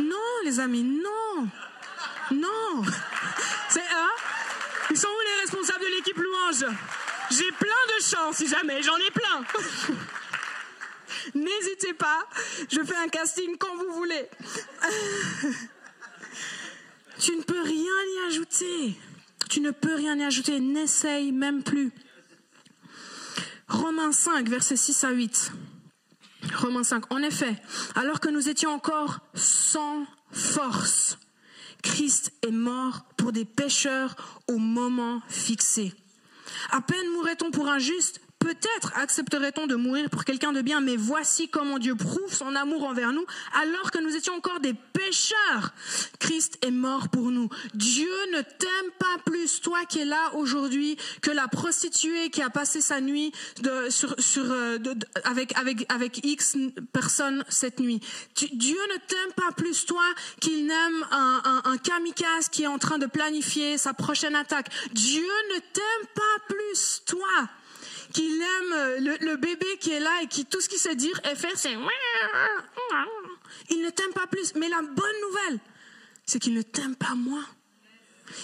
non, 0.00 0.16
les 0.44 0.58
amis, 0.58 0.82
non, 0.82 1.46
non. 2.32 2.82
C'est 3.70 3.80
un. 3.80 4.10
Ils 4.90 4.96
sont 4.96 5.08
où 5.08 5.20
les 5.24 5.42
responsables 5.42 5.84
de 5.84 5.90
l'équipe 5.96 6.16
louange? 6.16 6.66
J'ai 7.30 7.52
plein 7.52 7.68
de 7.68 8.02
chants 8.02 8.32
si 8.32 8.48
jamais, 8.48 8.82
j'en 8.82 8.96
ai 8.96 9.10
plein. 9.12 9.44
N'hésitez 11.34 11.92
pas, 11.94 12.26
je 12.70 12.82
fais 12.82 12.96
un 12.96 13.08
casting 13.08 13.56
quand 13.56 13.76
vous 13.76 13.92
voulez. 13.92 14.28
tu 17.20 17.36
ne 17.36 17.42
peux 17.42 17.62
rien 17.62 17.92
y 18.14 18.26
ajouter. 18.28 18.96
Tu 19.48 19.60
ne 19.60 19.70
peux 19.70 19.94
rien 19.94 20.18
y 20.18 20.24
ajouter, 20.24 20.58
n'essaye 20.58 21.30
même 21.30 21.62
plus. 21.62 21.92
Romains 23.68 24.12
5, 24.12 24.48
versets 24.48 24.76
6 24.76 25.04
à 25.04 25.10
8. 25.10 25.52
Romains 26.54 26.82
5. 26.82 27.12
En 27.12 27.22
effet, 27.22 27.54
alors 27.94 28.18
que 28.18 28.28
nous 28.28 28.48
étions 28.48 28.70
encore 28.70 29.20
sans 29.34 30.04
force, 30.32 31.18
Christ 31.82 32.32
est 32.46 32.50
mort 32.50 33.04
pour 33.16 33.32
des 33.32 33.44
pécheurs 33.44 34.42
au 34.48 34.58
moment 34.58 35.20
fixé. 35.28 35.94
À 36.70 36.80
peine 36.80 37.10
mourrait-on 37.14 37.50
pour 37.50 37.68
un 37.68 37.78
juste, 37.78 38.20
Peut-être 38.40 38.92
accepterait-on 38.96 39.66
de 39.66 39.74
mourir 39.74 40.08
pour 40.08 40.24
quelqu'un 40.24 40.52
de 40.52 40.62
bien, 40.62 40.80
mais 40.80 40.96
voici 40.96 41.48
comment 41.48 41.78
Dieu 41.78 41.94
prouve 41.94 42.32
son 42.32 42.56
amour 42.56 42.84
envers 42.84 43.12
nous, 43.12 43.24
alors 43.62 43.90
que 43.90 43.98
nous 43.98 44.16
étions 44.16 44.34
encore 44.34 44.60
des 44.60 44.72
pécheurs. 44.72 45.74
Christ 46.18 46.58
est 46.62 46.70
mort 46.70 47.10
pour 47.10 47.30
nous. 47.30 47.50
Dieu 47.74 48.10
ne 48.32 48.40
t'aime 48.40 48.90
pas 48.98 49.22
plus, 49.26 49.60
toi 49.60 49.84
qui 49.84 50.00
es 50.00 50.04
là 50.06 50.30
aujourd'hui, 50.34 50.96
que 51.20 51.30
la 51.30 51.48
prostituée 51.48 52.30
qui 52.30 52.40
a 52.40 52.48
passé 52.48 52.80
sa 52.80 53.02
nuit 53.02 53.30
de, 53.60 53.90
sur, 53.90 54.14
sur, 54.18 54.50
euh, 54.50 54.78
avec, 55.24 55.56
avec, 55.58 55.84
avec 55.92 56.24
X 56.24 56.56
personnes 56.94 57.44
cette 57.50 57.78
nuit. 57.78 58.00
Dieu 58.54 58.78
ne 58.92 58.98
t'aime 59.06 59.32
pas 59.36 59.52
plus, 59.54 59.84
toi, 59.84 60.04
qu'il 60.40 60.66
n'aime 60.66 61.06
un, 61.10 61.42
un, 61.44 61.70
un 61.72 61.76
kamikaze 61.76 62.48
qui 62.48 62.62
est 62.62 62.68
en 62.68 62.78
train 62.78 62.96
de 62.96 63.06
planifier 63.06 63.76
sa 63.76 63.92
prochaine 63.92 64.34
attaque. 64.34 64.70
Dieu 64.92 65.28
ne 65.54 65.58
t'aime 65.58 66.08
pas 66.14 66.54
plus, 66.54 67.02
toi 67.04 67.48
qu'il 68.12 68.40
aime 68.42 68.72
euh, 68.72 69.16
le, 69.20 69.36
bébé 69.36 69.66
qui 69.80 69.92
est 69.92 70.00
là 70.00 70.22
et 70.22 70.26
qui 70.26 70.44
tout 70.44 70.60
ce 70.60 70.68
qu'il 70.68 70.78
sait 70.78 70.94
dire 70.94 71.18
et 71.30 71.34
faire, 71.34 71.56
c'est 71.56 71.76
il 73.70 73.82
ne 73.82 73.90
t'aime 73.90 74.12
pas 74.12 74.26
plus. 74.26 74.54
Mais 74.56 74.68
la 74.68 74.82
bonne 74.82 75.20
nouvelle, 75.28 75.60
c'est 76.26 76.38
qu'il 76.38 76.54
ne 76.54 76.62
t'aime 76.62 76.96
pas 76.96 77.14
moins. 77.14 77.46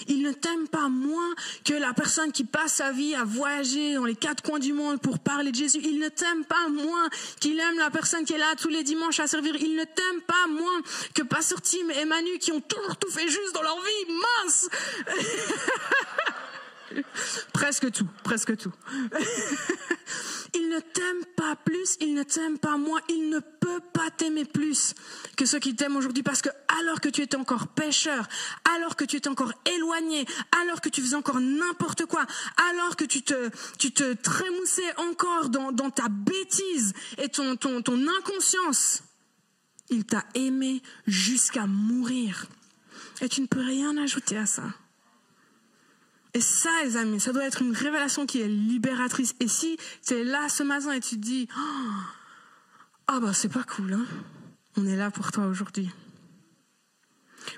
Il 0.08 0.22
ne 0.22 0.32
t'aime 0.32 0.66
pas 0.68 0.88
moins 0.88 1.34
que 1.64 1.72
la 1.74 1.92
personne 1.92 2.32
qui 2.32 2.44
passe 2.44 2.74
sa 2.74 2.90
vie 2.90 3.14
à 3.14 3.24
voyager 3.24 3.94
dans 3.94 4.04
les 4.04 4.16
quatre 4.16 4.42
coins 4.42 4.58
du 4.58 4.72
monde 4.72 5.00
pour 5.00 5.20
parler 5.20 5.52
de 5.52 5.56
Jésus. 5.56 5.80
Il 5.84 6.00
ne 6.00 6.08
t'aime 6.08 6.44
pas 6.44 6.68
moins 6.68 7.08
qu'il 7.40 7.58
aime 7.58 7.78
la 7.78 7.90
personne 7.90 8.24
qui 8.24 8.32
est 8.32 8.38
là 8.38 8.54
tous 8.60 8.68
les 8.68 8.82
dimanches 8.82 9.20
à 9.20 9.26
servir. 9.26 9.54
Il 9.56 9.76
ne 9.76 9.84
t'aime 9.84 10.22
pas 10.26 10.46
moins 10.48 10.80
que 11.14 11.22
Pasteur 11.22 11.60
Tim 11.62 11.88
et 11.90 12.04
Manu 12.04 12.38
qui 12.38 12.52
ont 12.52 12.60
toujours 12.60 12.96
tout 12.96 13.10
fait 13.10 13.28
juste 13.28 13.54
dans 13.54 13.62
leur 13.62 13.80
vie. 13.80 14.12
Mince 14.44 14.68
presque 17.52 17.90
tout, 17.90 18.08
presque 18.22 18.56
tout. 18.56 18.72
il 20.54 20.68
ne 20.68 20.80
t'aime 20.80 21.24
pas 21.36 21.56
plus, 21.56 21.96
il 22.00 22.14
ne 22.14 22.22
t'aime 22.22 22.58
pas 22.58 22.76
moins, 22.76 23.00
il 23.08 23.30
ne 23.30 23.38
peut 23.38 23.80
pas 23.92 24.10
t'aimer 24.10 24.44
plus 24.44 24.94
que 25.36 25.44
ceux 25.46 25.58
qui 25.58 25.74
t'aiment 25.74 25.96
aujourd'hui 25.96 26.22
parce 26.22 26.42
que 26.42 26.48
alors 26.80 27.00
que 27.00 27.08
tu 27.08 27.22
étais 27.22 27.36
encore 27.36 27.68
pécheur, 27.68 28.28
alors 28.76 28.96
que 28.96 29.04
tu 29.04 29.16
étais 29.16 29.28
encore 29.28 29.52
éloigné, 29.76 30.26
alors 30.62 30.80
que 30.80 30.88
tu 30.88 31.02
faisais 31.02 31.16
encore 31.16 31.40
n'importe 31.40 32.06
quoi, 32.06 32.24
alors 32.70 32.96
que 32.96 33.04
tu 33.04 33.22
te, 33.22 33.50
tu 33.78 33.92
te 33.92 34.12
trémoussais 34.14 34.96
encore 34.98 35.48
dans, 35.48 35.72
dans 35.72 35.90
ta 35.90 36.08
bêtise 36.08 36.92
et 37.18 37.28
ton, 37.28 37.56
ton, 37.56 37.82
ton 37.82 38.06
inconscience, 38.18 39.02
il 39.90 40.04
t'a 40.04 40.24
aimé 40.34 40.82
jusqu'à 41.06 41.66
mourir. 41.66 42.46
Et 43.20 43.28
tu 43.28 43.40
ne 43.40 43.46
peux 43.46 43.60
rien 43.60 43.96
ajouter 43.96 44.36
à 44.36 44.46
ça. 44.46 44.64
Et 46.36 46.40
ça, 46.42 46.68
les 46.84 46.98
amis, 46.98 47.18
ça 47.18 47.32
doit 47.32 47.46
être 47.46 47.62
une 47.62 47.74
révélation 47.74 48.26
qui 48.26 48.42
est 48.42 48.46
libératrice. 48.46 49.34
Et 49.40 49.48
si 49.48 49.78
tu 50.06 50.12
es 50.12 50.22
là 50.22 50.50
ce 50.50 50.62
matin 50.62 50.92
et 50.92 51.00
tu 51.00 51.16
te 51.16 51.22
dis, 51.22 51.48
oh, 51.56 51.90
ah 53.06 53.20
bah 53.20 53.32
c'est 53.32 53.48
pas 53.48 53.62
cool, 53.62 53.94
hein 53.94 54.04
on 54.76 54.84
est 54.84 54.96
là 54.96 55.10
pour 55.10 55.32
toi 55.32 55.46
aujourd'hui. 55.46 55.88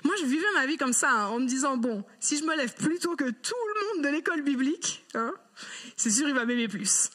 Moi, 0.05 0.15
je 0.21 0.25
vivais 0.25 0.47
ma 0.53 0.65
vie 0.65 0.77
comme 0.77 0.93
ça, 0.93 1.11
hein, 1.11 1.25
en 1.25 1.41
me 1.41 1.45
disant, 1.45 1.75
bon, 1.75 2.05
si 2.21 2.37
je 2.37 2.45
me 2.45 2.55
lève 2.55 2.73
plus 2.73 2.99
tôt 2.99 3.17
que 3.17 3.29
tout 3.29 3.53
le 3.75 3.95
monde 3.95 4.05
de 4.05 4.15
l'école 4.15 4.43
biblique, 4.43 5.03
hein, 5.13 5.33
c'est 5.97 6.09
sûr, 6.09 6.29
il 6.29 6.33
va 6.33 6.45
m'aimer 6.45 6.69
plus. 6.69 7.09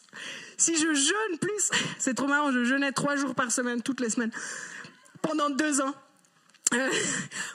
Si 0.58 0.76
je 0.76 0.92
jeûne 0.92 1.38
plus, 1.40 1.70
c'est 1.98 2.12
trop 2.12 2.26
marrant, 2.26 2.52
je 2.52 2.62
jeûnais 2.64 2.92
trois 2.92 3.16
jours 3.16 3.34
par 3.34 3.50
semaine, 3.50 3.80
toutes 3.80 4.00
les 4.00 4.10
semaines, 4.10 4.32
pendant 5.22 5.48
deux 5.48 5.80
ans, 5.80 5.94
euh, 6.74 6.90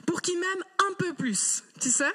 pour 0.07 0.23
qu'il 0.23 0.39
m'aime 0.39 0.63
un 0.89 0.93
peu 0.95 1.13
plus, 1.13 1.63
tu 1.79 1.91
sais? 1.91 2.11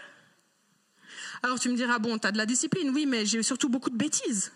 Alors 1.44 1.61
tu 1.61 1.68
me 1.68 1.76
diras, 1.76 1.98
bon, 1.98 2.18
tu 2.18 2.26
as 2.26 2.33
de 2.33 2.38
la 2.38 2.46
discipline, 2.46 2.90
oui, 2.94 3.04
mais 3.04 3.26
j'ai 3.26 3.42
surtout 3.42 3.68
beaucoup 3.68 3.90
de 3.90 3.98
bêtises. 3.98 4.50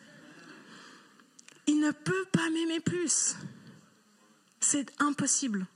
Il 1.67 1.81
ne 1.81 1.91
peut 1.91 2.25
pas 2.33 2.49
m'aimer 2.49 2.81
plus. 2.81 3.37
C'est 4.59 4.91
impossible. 4.99 5.67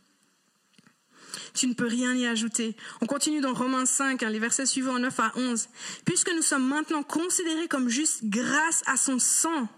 Tu 1.53 1.67
ne 1.67 1.75
peux 1.75 1.87
rien 1.87 2.15
y 2.15 2.27
ajouter. 2.27 2.75
On 3.03 3.07
continue 3.07 3.43
dans 3.43 3.53
Romains 3.53 3.85
5, 3.85 4.23
hein, 4.23 4.31
les 4.31 4.39
versets 4.39 4.65
suivants 4.65 4.99
9 4.99 5.21
à 5.21 5.33
11. 5.37 5.69
Puisque 6.07 6.33
nous 6.35 6.41
sommes 6.41 6.67
maintenant 6.67 7.03
considérés 7.03 7.69
comme 7.69 7.91
justes 7.91 8.25
grâce 8.25 8.83
à 8.87 8.97
son 8.97 9.19
sang, 9.19 9.69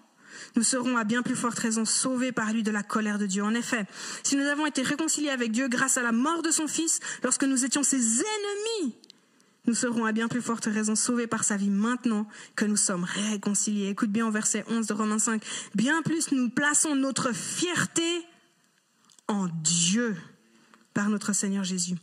nous 0.55 0.63
serons 0.63 0.97
à 0.97 1.03
bien 1.03 1.23
plus 1.23 1.35
forte 1.35 1.59
raison 1.59 1.85
sauvés 1.85 2.31
par 2.31 2.53
lui 2.53 2.63
de 2.63 2.71
la 2.71 2.85
colère 2.85 3.19
de 3.19 3.27
Dieu. 3.27 3.43
En 3.43 3.55
effet, 3.55 3.87
si 4.23 4.37
nous 4.37 4.47
avons 4.47 4.67
été 4.67 4.83
réconciliés 4.83 5.31
avec 5.31 5.51
Dieu 5.51 5.67
grâce 5.67 5.97
à 5.97 6.03
la 6.03 6.13
mort 6.13 6.43
de 6.43 6.53
son 6.53 6.69
Fils, 6.69 7.01
lorsque 7.25 7.43
nous 7.43 7.65
étions 7.65 7.83
ses 7.83 8.21
ennemis, 8.21 8.95
nous 9.67 9.75
serons 9.75 10.05
à 10.05 10.13
bien 10.13 10.29
plus 10.29 10.43
forte 10.43 10.67
raison 10.67 10.95
sauvés 10.95 11.27
par 11.27 11.45
sa 11.45 11.57
vie 11.57 11.71
maintenant 11.71 12.27
que 12.57 12.65
nous 12.65 12.77
sommes 12.77 13.05
réconciliés. 13.05 13.89
Écoute 13.89 14.11
bien 14.11 14.27
au 14.27 14.31
verset 14.31 14.65
11 14.69 14.87
de 14.87 14.93
Romains 14.93 15.19
5. 15.19 15.43
Bien 15.75 16.03
plus 16.03 16.33
nous 16.33 16.51
plaçons 16.51 16.95
notre 16.95 17.33
fierté 17.33 18.27
en 19.29 19.49
Dieu 19.63 20.17
par 20.93 21.09
notre 21.09 21.33
Seigneur 21.33 21.65
Jésus 21.65 21.97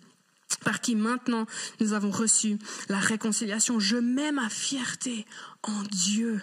par 0.64 0.82
qui 0.82 0.96
maintenant 0.96 1.46
nous 1.80 1.94
avons 1.94 2.12
reçu 2.12 2.58
la 2.90 3.00
réconciliation. 3.00 3.80
Je 3.80 3.98
mets 3.98 4.32
ma 4.32 4.50
fierté 4.50 5.26
en 5.64 5.82
Dieu. 5.84 6.42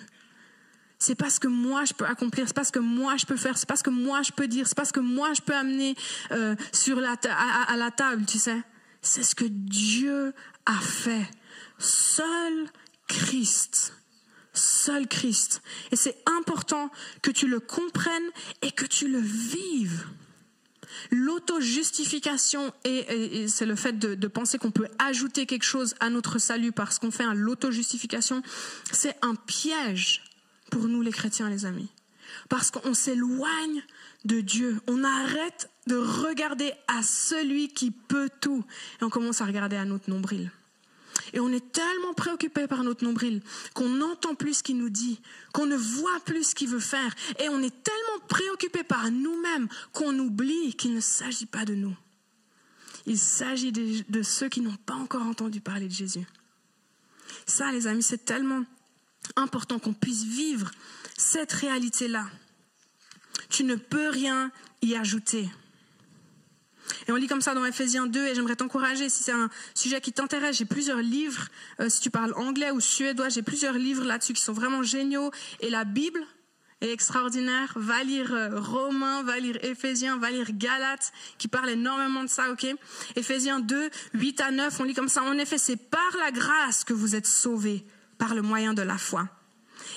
C'est 0.99 1.15
pas 1.15 1.31
ce 1.31 1.39
que 1.39 1.47
moi 1.47 1.85
je 1.85 1.95
peux 1.95 2.07
accomplir, 2.07 2.49
c'est 2.49 2.57
pas 2.57 2.65
ce 2.65 2.73
que 2.73 2.81
moi 2.81 3.17
je 3.17 3.27
peux 3.27 3.37
faire, 3.37 3.57
c'est 3.57 3.69
pas 3.69 3.77
ce 3.77 3.85
que 3.85 3.91
moi 3.91 4.23
je 4.23 4.33
peux 4.33 4.49
dire, 4.49 4.67
c'est 4.67 4.77
pas 4.77 4.85
ce 4.85 4.93
que 4.93 5.01
moi 5.01 5.33
je 5.33 5.43
peux 5.43 5.55
amener 5.55 5.95
euh, 6.33 6.57
sur 6.73 6.99
la 6.99 7.13
à 7.69 7.77
la 7.77 7.91
table, 7.91 8.27
tu 8.27 8.39
sais. 8.39 8.63
C'est 9.01 9.23
ce 9.23 9.37
que 9.37 9.45
Dieu 9.45 10.35
a 10.69 10.79
fait. 10.81 11.27
Seul 11.79 12.69
Christ. 13.09 13.95
Seul 14.53 15.09
Christ. 15.09 15.63
Et 15.91 15.97
c'est 15.97 16.17
important 16.27 16.91
que 17.23 17.31
tu 17.31 17.49
le 17.49 17.59
comprennes 17.59 18.31
et 18.63 18.71
que 18.71 18.85
tu 18.85 19.09
le 19.09 19.19
vives. 19.19 20.07
L'auto-justification, 21.11 22.73
et, 22.85 23.47
c'est 23.49 23.67
le 23.67 23.77
fait 23.77 23.99
de, 23.99 24.27
penser 24.27 24.59
qu'on 24.59 24.71
peut 24.71 24.89
ajouter 24.99 25.47
quelque 25.47 25.65
chose 25.65 25.95
à 26.01 26.11
notre 26.11 26.39
salut 26.39 26.73
parce 26.73 26.99
qu'on 26.99 27.11
fait 27.11 27.25
l'auto-justification, 27.35 28.43
c'est 28.93 29.17
un 29.23 29.35
piège 29.35 30.23
pour 30.71 30.89
nous 30.89 31.03
les 31.03 31.13
chrétiens, 31.13 31.49
les 31.49 31.67
amis. 31.67 31.89
Parce 32.49 32.71
qu'on 32.71 32.95
s'éloigne 32.95 33.83
de 34.29 34.41
Dieu. 34.41 34.81
On 34.87 35.03
arrête 35.03 35.71
de 35.89 35.97
regarder 35.97 36.73
à 36.87 37.03
celui 37.03 37.69
qui 37.69 37.91
peut 37.91 38.31
tout. 38.41 38.65
Et 39.01 39.05
on 39.05 39.11
commence 39.11 39.41
à 39.41 39.47
regarder 39.47 39.77
à 39.77 39.85
notre 39.85 40.09
nombril. 40.09 40.53
Et 41.33 41.41
on 41.41 41.49
est 41.49 41.73
tellement 41.73 42.15
préoccupé 42.15 42.67
par 42.67 42.85
notre 42.85 43.05
nombril 43.05 43.43
qu'on 43.75 43.89
n'entend 43.89 44.35
plus 44.35 44.59
ce 44.59 44.63
qu'il 44.63 44.79
nous 44.79 44.91
dit, 44.91 45.21
qu'on 45.53 45.67
ne 45.67 45.77
voit 45.77 46.21
plus 46.25 46.51
ce 46.51 46.55
qu'il 46.55 46.69
veut 46.69 46.79
faire. 46.79 47.13
Et 47.41 47.49
on 47.49 47.61
est 47.61 47.83
tellement 47.83 48.27
préoccupé 48.29 48.85
par 48.85 49.11
nous-mêmes 49.11 49.69
qu'on 49.93 50.17
oublie 50.19 50.75
qu'il 50.75 50.95
ne 50.95 51.01
s'agit 51.01 51.47
pas 51.47 51.65
de 51.65 51.75
nous. 51.75 51.97
Il 53.07 53.19
s'agit 53.19 53.73
de, 53.73 54.23
ceux 54.23 54.49
qui 54.49 54.61
n'ont 54.61 54.77
pas 54.87 54.95
encore 54.95 55.27
entendu 55.27 55.61
parler 55.61 55.89
de 55.89 55.93
Jésus. 55.93 56.27
Ça, 57.47 57.73
les 57.73 57.87
amis, 57.87 58.03
c'est 58.03 58.25
tellement 58.25 58.65
important 59.37 59.79
qu'on 59.79 59.95
puisse 59.95 60.25
vivre 60.25 60.71
cette 61.17 61.53
réalité-là. 61.53 62.27
Tu 63.59 63.65
ne 63.65 63.75
peux 63.75 64.11
rien 64.11 64.53
y 64.83 64.95
ajouter. 64.95 65.51
Et 67.09 67.11
on 67.11 67.17
lit 67.17 67.27
comme 67.27 67.41
ça 67.41 67.55
dans 67.55 67.65
Ephésiens 67.65 68.07
2 68.07 68.29
et 68.29 68.35
j'aimerais 68.37 68.55
t'encourager 68.55 69.09
si 69.09 69.25
c'est 69.25 69.33
un 69.33 69.51
sujet 69.75 70.01
qui 70.01 70.13
t'intéresse. 70.13 70.59
J'ai 70.59 70.65
plusieurs 70.65 71.01
livres, 71.01 71.49
euh, 71.81 71.89
si 71.89 72.01
tu 72.01 72.09
parles 72.09 72.33
anglais 72.37 72.71
ou 72.71 72.79
suédois, 72.79 73.31
j'ai 73.31 73.43
plusieurs 73.43 73.73
livres 73.73 74.05
là-dessus 74.05 74.33
qui 74.33 74.43
sont 74.43 74.53
vraiment 74.53 74.85
géniaux. 74.85 75.33
Et 75.59 75.71
la 75.71 75.83
Bible 75.83 76.25
est 76.83 76.93
extraordinaire. 76.93 77.73
Va 77.75 78.05
lire 78.05 78.33
euh, 78.33 78.61
Romains, 78.61 79.25
va 79.25 79.41
lire 79.41 79.59
Ephésiens, 79.65 80.19
va 80.19 80.31
lire 80.31 80.53
Galates 80.53 81.11
qui 81.39 81.49
parle 81.49 81.71
énormément 81.71 82.23
de 82.23 82.29
ça, 82.29 82.53
ok? 82.53 82.65
Ephésiens 83.17 83.59
2, 83.59 83.91
8 84.15 84.41
à 84.41 84.53
9, 84.53 84.79
on 84.79 84.85
lit 84.85 84.95
comme 84.95 85.09
ça. 85.09 85.25
En 85.25 85.37
effet, 85.37 85.59
c'est 85.59 85.91
par 85.91 86.17
la 86.21 86.31
grâce 86.31 86.85
que 86.85 86.93
vous 86.93 87.17
êtes 87.17 87.27
sauvés, 87.27 87.85
par 88.19 88.37
le 88.37 88.43
moyen 88.43 88.73
de 88.73 88.83
la 88.83 88.99
foi. 88.99 89.29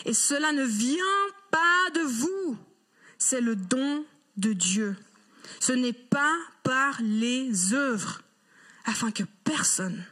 Et 0.05 0.15
cela 0.15 0.51
ne 0.51 0.63
vient 0.63 0.97
pas 1.51 1.91
de 1.93 2.01
vous, 2.01 2.57
c'est 3.21 3.39
le 3.39 3.55
don 3.55 4.03
de 4.37 4.51
Dieu. 4.51 4.95
Ce 5.59 5.73
n'est 5.73 5.93
pas 5.93 6.35
par 6.63 6.97
les 7.01 7.73
œuvres, 7.73 8.23
afin 8.85 9.11
que 9.11 9.23
personne 9.43 10.03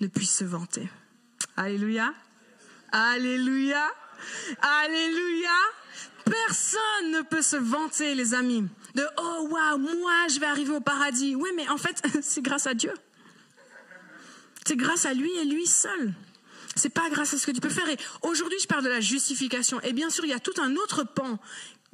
ne 0.00 0.08
puisse 0.08 0.36
se 0.36 0.44
vanter. 0.44 0.90
Alléluia. 1.56 2.12
Alléluia. 2.92 3.90
Alléluia. 4.60 5.56
Personne 6.26 7.12
ne 7.12 7.22
peut 7.22 7.40
se 7.40 7.56
vanter, 7.56 8.14
les 8.14 8.34
amis, 8.34 8.68
de 8.94 9.06
oh 9.18 9.48
waouh, 9.50 9.78
moi 9.78 10.28
je 10.28 10.38
vais 10.38 10.46
arriver 10.46 10.72
au 10.72 10.80
paradis. 10.80 11.34
Oui, 11.34 11.48
mais 11.56 11.66
en 11.68 11.78
fait, 11.78 12.02
c'est 12.22 12.42
grâce 12.42 12.66
à 12.66 12.74
Dieu. 12.74 12.92
C'est 14.66 14.76
grâce 14.76 15.06
à 15.06 15.14
lui 15.14 15.30
et 15.38 15.46
lui 15.46 15.66
seul. 15.66 16.12
C'est 16.76 16.90
pas 16.90 17.08
grâce 17.10 17.34
à 17.34 17.38
ce 17.38 17.46
que 17.46 17.52
tu 17.52 17.60
peux 17.60 17.68
faire. 17.68 17.88
Et 17.88 17.96
aujourd'hui, 18.22 18.58
je 18.60 18.66
parle 18.66 18.84
de 18.84 18.88
la 18.88 19.00
justification. 19.00 19.80
Et 19.82 19.92
bien 19.92 20.10
sûr, 20.10 20.24
il 20.24 20.30
y 20.30 20.34
a 20.34 20.40
tout 20.40 20.54
un 20.60 20.76
autre 20.76 21.04
pan 21.04 21.38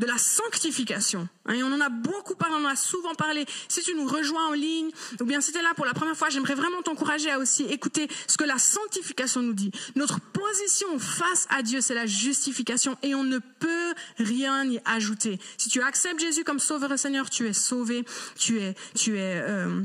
de 0.01 0.07
la 0.07 0.17
sanctification. 0.17 1.29
Hein, 1.45 1.55
et 1.55 1.63
on 1.63 1.73
en 1.73 1.81
a 1.81 1.91
beaucoup 1.91 2.35
parlé, 2.35 2.57
on 2.59 2.65
en 2.65 2.71
a 2.71 2.77
souvent 2.77 3.15
parlé. 3.15 3.45
Si 3.69 3.83
tu 3.83 3.95
nous 3.95 4.07
rejoins 4.07 4.49
en 4.49 4.53
ligne, 4.53 4.91
ou 5.21 5.25
bien 5.25 5.43
si 5.43 5.53
tu 5.53 5.59
es 5.59 5.63
là 5.63 5.75
pour 5.77 5.85
la 5.85 5.93
première 5.93 6.17
fois, 6.17 6.31
j'aimerais 6.31 6.55
vraiment 6.55 6.81
t'encourager 6.83 7.31
à 7.31 7.39
aussi 7.39 7.65
écouter 7.65 8.09
ce 8.27 8.39
que 8.39 8.45
la 8.45 8.59
sanctification 8.59 9.43
nous 9.43 9.53
dit. 9.53 9.71
Notre 9.97 10.19
position 10.19 10.99
face 10.99 11.47
à 11.51 11.63
Dieu, 11.63 11.83
c'est 11.83 11.95
la 11.95 12.07
justification 12.07 12.97
et 13.03 13.15
on 13.15 13.25
ne 13.25 13.39
peut 13.39 13.95
rien 14.17 14.65
y 14.65 14.81
ajouter. 14.87 15.39
Si 15.59 15.69
tu 15.69 15.83
acceptes 15.83 16.19
Jésus 16.19 16.45
comme 16.45 16.61
sauveur 16.61 16.91
et 16.93 16.99
Seigneur, 16.99 17.29
tu 17.29 17.47
es 17.47 17.53
sauvé, 17.53 18.05
tu 18.39 18.59
es, 18.59 18.75
tu 18.95 19.19
es, 19.19 19.43
euh, 19.43 19.83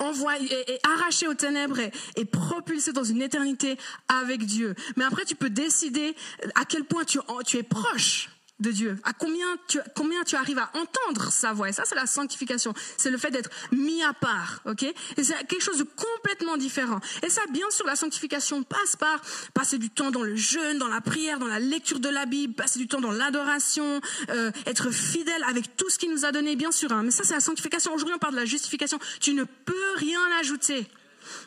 envoyé 0.00 0.48
et, 0.72 0.80
arraché 0.82 1.26
aux 1.28 1.34
ténèbres 1.34 1.78
et, 2.16 2.24
propulsé 2.24 2.92
dans 2.92 3.04
une 3.04 3.22
éternité 3.22 3.76
avec 4.08 4.44
Dieu. 4.44 4.74
Mais 4.96 5.04
après, 5.04 5.24
tu 5.24 5.34
peux 5.34 5.50
décider 5.50 6.14
à 6.54 6.64
quel 6.64 6.84
point 6.84 7.04
tu 7.04 7.56
es 7.56 7.62
proche 7.62 8.31
de 8.62 8.70
Dieu, 8.70 8.98
à 9.04 9.12
combien 9.12 9.46
tu, 9.68 9.78
combien 9.94 10.22
tu 10.24 10.36
arrives 10.36 10.58
à 10.58 10.70
entendre 10.74 11.30
sa 11.30 11.52
voix? 11.52 11.68
Et 11.68 11.72
ça, 11.72 11.82
c'est 11.84 11.94
la 11.94 12.06
sanctification. 12.06 12.72
C'est 12.96 13.10
le 13.10 13.18
fait 13.18 13.30
d'être 13.30 13.50
mis 13.72 14.02
à 14.02 14.12
part, 14.12 14.60
ok? 14.64 14.84
Et 14.84 15.24
c'est 15.24 15.34
quelque 15.46 15.62
chose 15.62 15.78
de 15.78 15.84
complètement 15.84 16.56
différent. 16.56 17.00
Et 17.22 17.28
ça, 17.28 17.42
bien 17.50 17.68
sûr, 17.70 17.84
la 17.86 17.96
sanctification 17.96 18.62
passe 18.62 18.96
par 18.96 19.20
passer 19.52 19.78
du 19.78 19.90
temps 19.90 20.10
dans 20.10 20.22
le 20.22 20.36
jeûne, 20.36 20.78
dans 20.78 20.88
la 20.88 21.00
prière, 21.00 21.38
dans 21.38 21.46
la 21.46 21.58
lecture 21.58 22.00
de 22.00 22.08
la 22.08 22.24
Bible, 22.24 22.54
passer 22.54 22.78
du 22.78 22.88
temps 22.88 23.00
dans 23.00 23.10
l'adoration, 23.10 24.00
euh, 24.30 24.50
être 24.66 24.90
fidèle 24.90 25.44
avec 25.48 25.76
tout 25.76 25.90
ce 25.90 25.98
qu'il 25.98 26.10
nous 26.10 26.24
a 26.24 26.32
donné, 26.32 26.56
bien 26.56 26.72
sûr. 26.72 26.92
Hein. 26.92 27.02
Mais 27.02 27.10
ça, 27.10 27.24
c'est 27.24 27.34
la 27.34 27.40
sanctification. 27.40 27.92
Aujourd'hui, 27.92 28.14
on 28.14 28.18
parle 28.18 28.34
de 28.34 28.40
la 28.40 28.46
justification. 28.46 28.98
Tu 29.20 29.34
ne 29.34 29.44
peux 29.44 29.74
rien 29.96 30.20
ajouter 30.40 30.86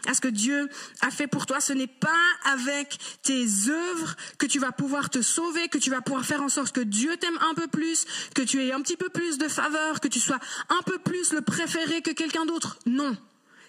à 0.08 0.14
ce 0.14 0.22
que 0.22 0.28
Dieu 0.28 0.70
a 1.02 1.12
fait 1.12 1.28
pour 1.28 1.46
toi. 1.46 1.60
Ce 1.60 1.74
n'est 1.74 1.88
pas 1.88 2.10
avec 2.46 2.98
tes 3.24 3.46
œuvres 3.70 4.16
que 4.38 4.46
tu 4.46 4.60
vas 4.60 4.72
pouvoir 4.72 5.10
te 5.10 5.22
sauver, 5.22 5.68
que 5.70 5.78
tu 5.78 5.90
vas 5.90 6.02
pouvoir 6.02 6.26
faire 6.26 6.42
en 6.42 6.50
sorte 6.50 6.74
que 6.74 6.82
Dieu 6.82 7.16
t'aime 7.18 7.38
un 7.50 7.54
peu 7.54 7.68
plus, 7.68 8.06
que 8.34 8.42
tu 8.42 8.64
aies 8.64 8.72
un 8.72 8.82
petit 8.82 8.98
peu 8.98 9.10
plus 9.10 9.38
de 9.38 9.48
faveur, 9.48 10.00
que 10.00 10.08
tu 10.08 10.20
sois 10.20 10.40
un 10.70 10.82
peu 10.84 11.00
plus 11.00 11.34
le 11.34 11.42
préféré 11.42 12.02
que 12.02 12.12
quelqu'un 12.12 12.46
d'autre. 12.46 12.78
Non, 12.86 13.16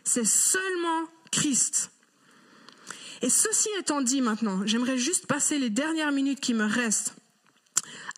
c'est 0.04 0.26
seulement 0.26 1.08
Christ. 1.30 1.90
Et 3.22 3.30
ceci 3.30 3.68
étant 3.78 4.02
dit 4.02 4.20
maintenant, 4.20 4.60
j'aimerais 4.66 4.98
juste 4.98 5.26
passer 5.26 5.58
les 5.58 5.70
dernières 5.70 6.12
minutes 6.12 6.40
qui 6.40 6.54
me 6.54 6.66
restent 6.66 7.14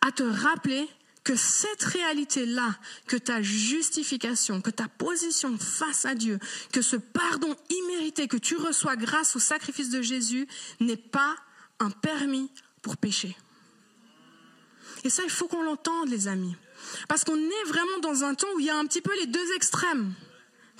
à 0.01 0.13
te 0.13 0.23
rappeler 0.23 0.89
que 1.29 1.37
cette 1.37 1.83
réalité-là, 1.83 2.75
que 3.07 3.19
ta 3.19 3.43
justification, 3.43 4.63
que 4.63 4.71
ta 4.71 4.89
position 4.89 5.59
face 5.59 6.07
à 6.07 6.15
Dieu, 6.15 6.39
que 6.73 6.81
ce 6.81 6.97
pardon 6.97 7.55
immérité 7.69 8.29
que 8.29 8.39
tu 8.39 8.57
reçois 8.57 8.97
grâce 8.97 9.37
au 9.37 9.39
sacrifice 9.39 9.91
de 9.91 10.01
Jésus 10.01 10.49
n'est 10.81 10.97
pas 10.97 11.37
un 11.81 11.91
permis 11.91 12.51
pour 12.81 12.97
pécher. 12.97 13.37
Et 15.05 15.11
ça, 15.11 15.23
il 15.23 15.29
faut 15.29 15.49
qu'on 15.49 15.63
l'entende, 15.63 16.09
les 16.09 16.29
amis. 16.29 16.57
Parce 17.09 17.25
qu'on 17.25 17.37
est 17.37 17.65
vraiment 17.67 17.99
dans 18.01 18.25
un 18.25 18.35
temps 18.35 18.49
où 18.57 18.61
il 18.61 18.65
y 18.65 18.71
a 18.71 18.79
un 18.79 18.87
petit 18.87 19.03
peu 19.03 19.15
les 19.19 19.27
deux 19.27 19.53
extrêmes. 19.55 20.15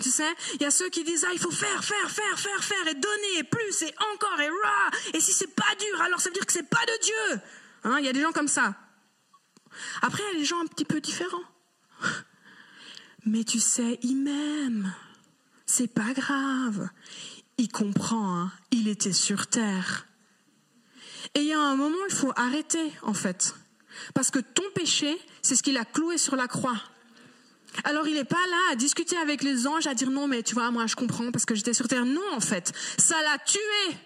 Tu 0.01 0.11
sais, 0.11 0.35
il 0.55 0.63
y 0.63 0.65
a 0.65 0.71
ceux 0.71 0.89
qui 0.89 1.05
disent 1.05 1.27
ah 1.29 1.33
il 1.35 1.39
faut 1.39 1.51
faire, 1.51 1.85
faire, 1.85 2.11
faire, 2.11 2.41
faire, 2.41 2.65
faire 2.65 2.89
et 2.89 2.95
donner 2.95 3.39
et 3.39 3.45
plus 3.45 3.83
et 3.83 3.95
encore 4.15 4.41
et 4.41 4.49
rah. 4.49 4.91
Et 5.13 5.21
si 5.21 5.35
c'est 5.35 5.55
pas 5.55 5.75
dur, 5.79 6.01
alors 6.01 6.23
ça 6.23 6.31
veut 6.31 6.35
dire 6.35 6.47
que 6.47 6.55
c'est 6.55 6.71
pas 6.71 6.87
de 6.87 7.03
Dieu. 7.03 7.43
Hein, 7.85 7.97
il 7.99 8.07
y 8.07 8.09
a 8.09 8.15
des 8.15 8.23
gens 8.23 8.33
comme 8.33 8.49
ça. 8.49 8.75
Après, 10.03 10.23
il 10.23 10.35
y 10.35 10.37
a 10.37 10.41
des 10.41 10.45
gens 10.45 10.61
un 10.61 10.67
petit 10.67 10.85
peu 10.85 11.01
différents. 11.01 11.45
Mais 13.27 13.45
tu 13.45 13.61
sais, 13.61 13.99
il 14.03 14.17
m'aime. 14.17 14.95
C'est 15.67 15.93
pas 15.93 16.13
grave. 16.15 16.89
Il 17.59 17.69
comprend, 17.69 18.39
hein. 18.39 18.53
il 18.71 18.89
était 18.89 19.13
sur 19.13 19.49
terre. 19.49 20.07
Et 21.35 21.41
il 21.41 21.47
y 21.47 21.53
a 21.53 21.61
un 21.61 21.77
moment, 21.77 21.97
il 22.09 22.15
faut 22.15 22.33
arrêter, 22.37 22.93
en 23.03 23.15
fait. 23.15 23.55
Parce 24.15 24.31
que 24.31 24.39
ton 24.39 24.63
péché, 24.75 25.19
c'est 25.43 25.57
ce 25.57 25.63
qu'il 25.63 25.77
a 25.77 25.85
cloué 25.85 26.19
sur 26.19 26.37
la 26.37 26.49
croix. 26.49 26.81
Alors 27.85 28.09
il 28.09 28.15
n'est 28.15 28.25
pas 28.25 28.37
là 28.37 28.73
à 28.73 28.77
discuter 28.77 29.17
avec 29.17 29.43
les 29.43 29.67
anges, 29.67 29.87
à 29.87 29.95
dire 29.95 30.11
non, 30.11 30.27
mais 30.27 30.43
tu 30.43 30.55
vois, 30.55 30.71
moi 30.71 30.87
je 30.87 30.97
comprends 30.97 31.31
parce 31.31 31.45
que 31.45 31.55
j'étais 31.55 31.75
sur 31.75 31.87
terre. 31.89 32.05
Non, 32.05 32.23
en 32.33 32.41
fait, 32.41 32.73
ça 32.97 33.17
l'a 33.23 33.39
tué. 33.39 33.97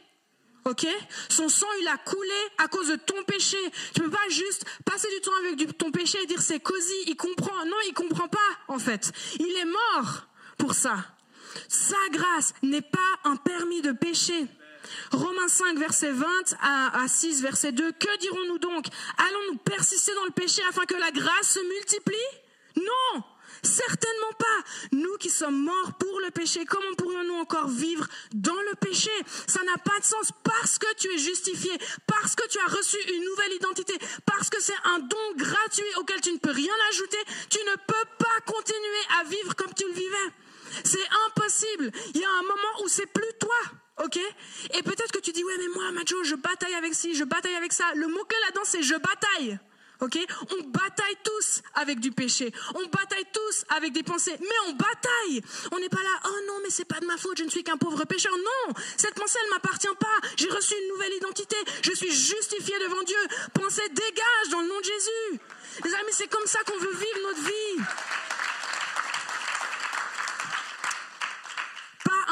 Ok? 0.64 0.86
Son 1.28 1.48
sang, 1.48 1.66
il 1.80 1.88
a 1.88 1.96
coulé 1.98 2.30
à 2.58 2.68
cause 2.68 2.88
de 2.88 2.96
ton 2.96 3.22
péché. 3.24 3.56
Tu 3.94 4.00
peux 4.00 4.10
pas 4.10 4.28
juste 4.28 4.64
passer 4.84 5.08
du 5.08 5.20
temps 5.20 5.32
avec 5.40 5.76
ton 5.76 5.90
péché 5.90 6.18
et 6.22 6.26
dire 6.26 6.40
c'est 6.40 6.60
cosy, 6.60 6.94
il 7.06 7.16
comprend. 7.16 7.64
Non, 7.64 7.76
il 7.88 7.94
comprend 7.94 8.28
pas, 8.28 8.38
en 8.68 8.78
fait. 8.78 9.12
Il 9.40 9.56
est 9.56 9.64
mort 9.64 10.26
pour 10.58 10.74
ça. 10.74 10.96
Sa 11.68 11.96
grâce 12.10 12.54
n'est 12.62 12.82
pas 12.82 12.98
un 13.24 13.36
permis 13.36 13.82
de 13.82 13.92
péché. 13.92 14.46
Romains 15.10 15.48
5, 15.48 15.78
verset 15.78 16.12
20 16.12 16.26
à, 16.60 17.02
à 17.02 17.08
6, 17.08 17.42
verset 17.42 17.72
2. 17.72 17.92
Que 17.92 18.18
dirons-nous 18.18 18.58
donc? 18.58 18.86
Allons-nous 19.18 19.58
persister 19.58 20.14
dans 20.14 20.24
le 20.24 20.30
péché 20.30 20.62
afin 20.68 20.84
que 20.84 20.94
la 20.94 21.10
grâce 21.10 21.54
se 21.54 21.60
multiplie? 21.60 22.16
Non 22.76 23.22
Certainement 23.62 24.32
pas. 24.38 24.58
Nous 24.92 25.16
qui 25.18 25.30
sommes 25.30 25.62
morts 25.62 25.92
pour 25.98 26.20
le 26.20 26.30
péché, 26.30 26.64
comment 26.64 26.94
pourrions-nous 26.98 27.34
encore 27.34 27.68
vivre 27.68 28.06
dans 28.34 28.60
le 28.70 28.74
péché? 28.76 29.10
Ça 29.46 29.62
n'a 29.62 29.76
pas 29.78 29.98
de 30.00 30.04
sens 30.04 30.32
parce 30.42 30.78
que 30.78 30.92
tu 30.96 31.08
es 31.12 31.18
justifié, 31.18 31.70
parce 32.06 32.34
que 32.34 32.46
tu 32.48 32.58
as 32.58 32.66
reçu 32.66 32.96
une 33.14 33.24
nouvelle 33.24 33.52
identité, 33.52 33.94
parce 34.26 34.50
que 34.50 34.60
c'est 34.60 34.74
un 34.84 34.98
don 34.98 35.36
gratuit 35.36 35.94
auquel 35.98 36.20
tu 36.20 36.32
ne 36.32 36.38
peux 36.38 36.50
rien 36.50 36.74
ajouter. 36.90 37.18
Tu 37.50 37.58
ne 37.58 37.76
peux 37.86 38.08
pas 38.18 38.52
continuer 38.52 39.04
à 39.20 39.24
vivre 39.24 39.54
comme 39.54 39.72
tu 39.74 39.86
le 39.86 39.94
vivais. 39.94 40.32
C'est 40.84 41.08
impossible. 41.28 41.92
Il 42.14 42.20
y 42.20 42.24
a 42.24 42.30
un 42.30 42.42
moment 42.42 42.82
où 42.82 42.88
c'est 42.88 43.06
plus 43.06 43.32
toi. 43.38 43.56
Ok? 44.04 44.18
Et 44.74 44.82
peut-être 44.82 45.12
que 45.12 45.20
tu 45.20 45.32
dis, 45.32 45.44
ouais, 45.44 45.58
mais 45.58 45.68
moi, 45.68 45.92
Macho, 45.92 46.24
je 46.24 46.34
bataille 46.34 46.74
avec 46.74 46.94
ci, 46.94 47.14
je 47.14 47.24
bataille 47.24 47.54
avec 47.54 47.72
ça. 47.72 47.84
Le 47.94 48.08
mot-clé 48.08 48.38
là-dedans, 48.46 48.64
c'est 48.64 48.82
je 48.82 48.94
bataille. 48.94 49.58
Ok? 50.02 50.18
On 50.50 50.62
bataille 50.64 51.16
tous 51.22 51.62
avec 51.74 52.00
du 52.00 52.10
péché. 52.10 52.52
On 52.74 52.84
bataille 52.88 53.26
tous 53.32 53.64
avec 53.76 53.92
des 53.92 54.02
pensées. 54.02 54.36
Mais 54.40 54.58
on 54.68 54.72
bataille. 54.72 55.42
On 55.70 55.78
n'est 55.78 55.88
pas 55.88 56.02
là, 56.02 56.20
oh 56.26 56.38
non, 56.48 56.54
mais 56.64 56.70
c'est 56.70 56.84
pas 56.84 56.98
de 56.98 57.06
ma 57.06 57.16
faute, 57.16 57.38
je 57.38 57.44
ne 57.44 57.50
suis 57.50 57.62
qu'un 57.62 57.76
pauvre 57.76 58.04
pécheur. 58.04 58.32
Non, 58.36 58.74
cette 58.96 59.14
pensée, 59.14 59.38
elle 59.44 59.50
m'appartient 59.50 59.86
pas. 60.00 60.28
J'ai 60.36 60.48
reçu 60.48 60.74
une 60.74 60.88
nouvelle 60.88 61.12
identité. 61.14 61.56
Je 61.82 61.92
suis 61.92 62.10
justifié 62.10 62.74
devant 62.80 63.02
Dieu. 63.04 63.16
Pensée 63.54 63.88
dégage 63.90 64.48
dans 64.50 64.60
le 64.60 64.68
nom 64.68 64.80
de 64.80 64.84
Jésus. 64.84 65.40
Les 65.84 65.94
amis, 65.94 66.12
c'est 66.12 66.28
comme 66.28 66.46
ça 66.46 66.58
qu'on 66.64 66.78
veut 66.78 66.94
vivre 66.94 67.18
notre 67.28 67.42
vie. 67.42 67.84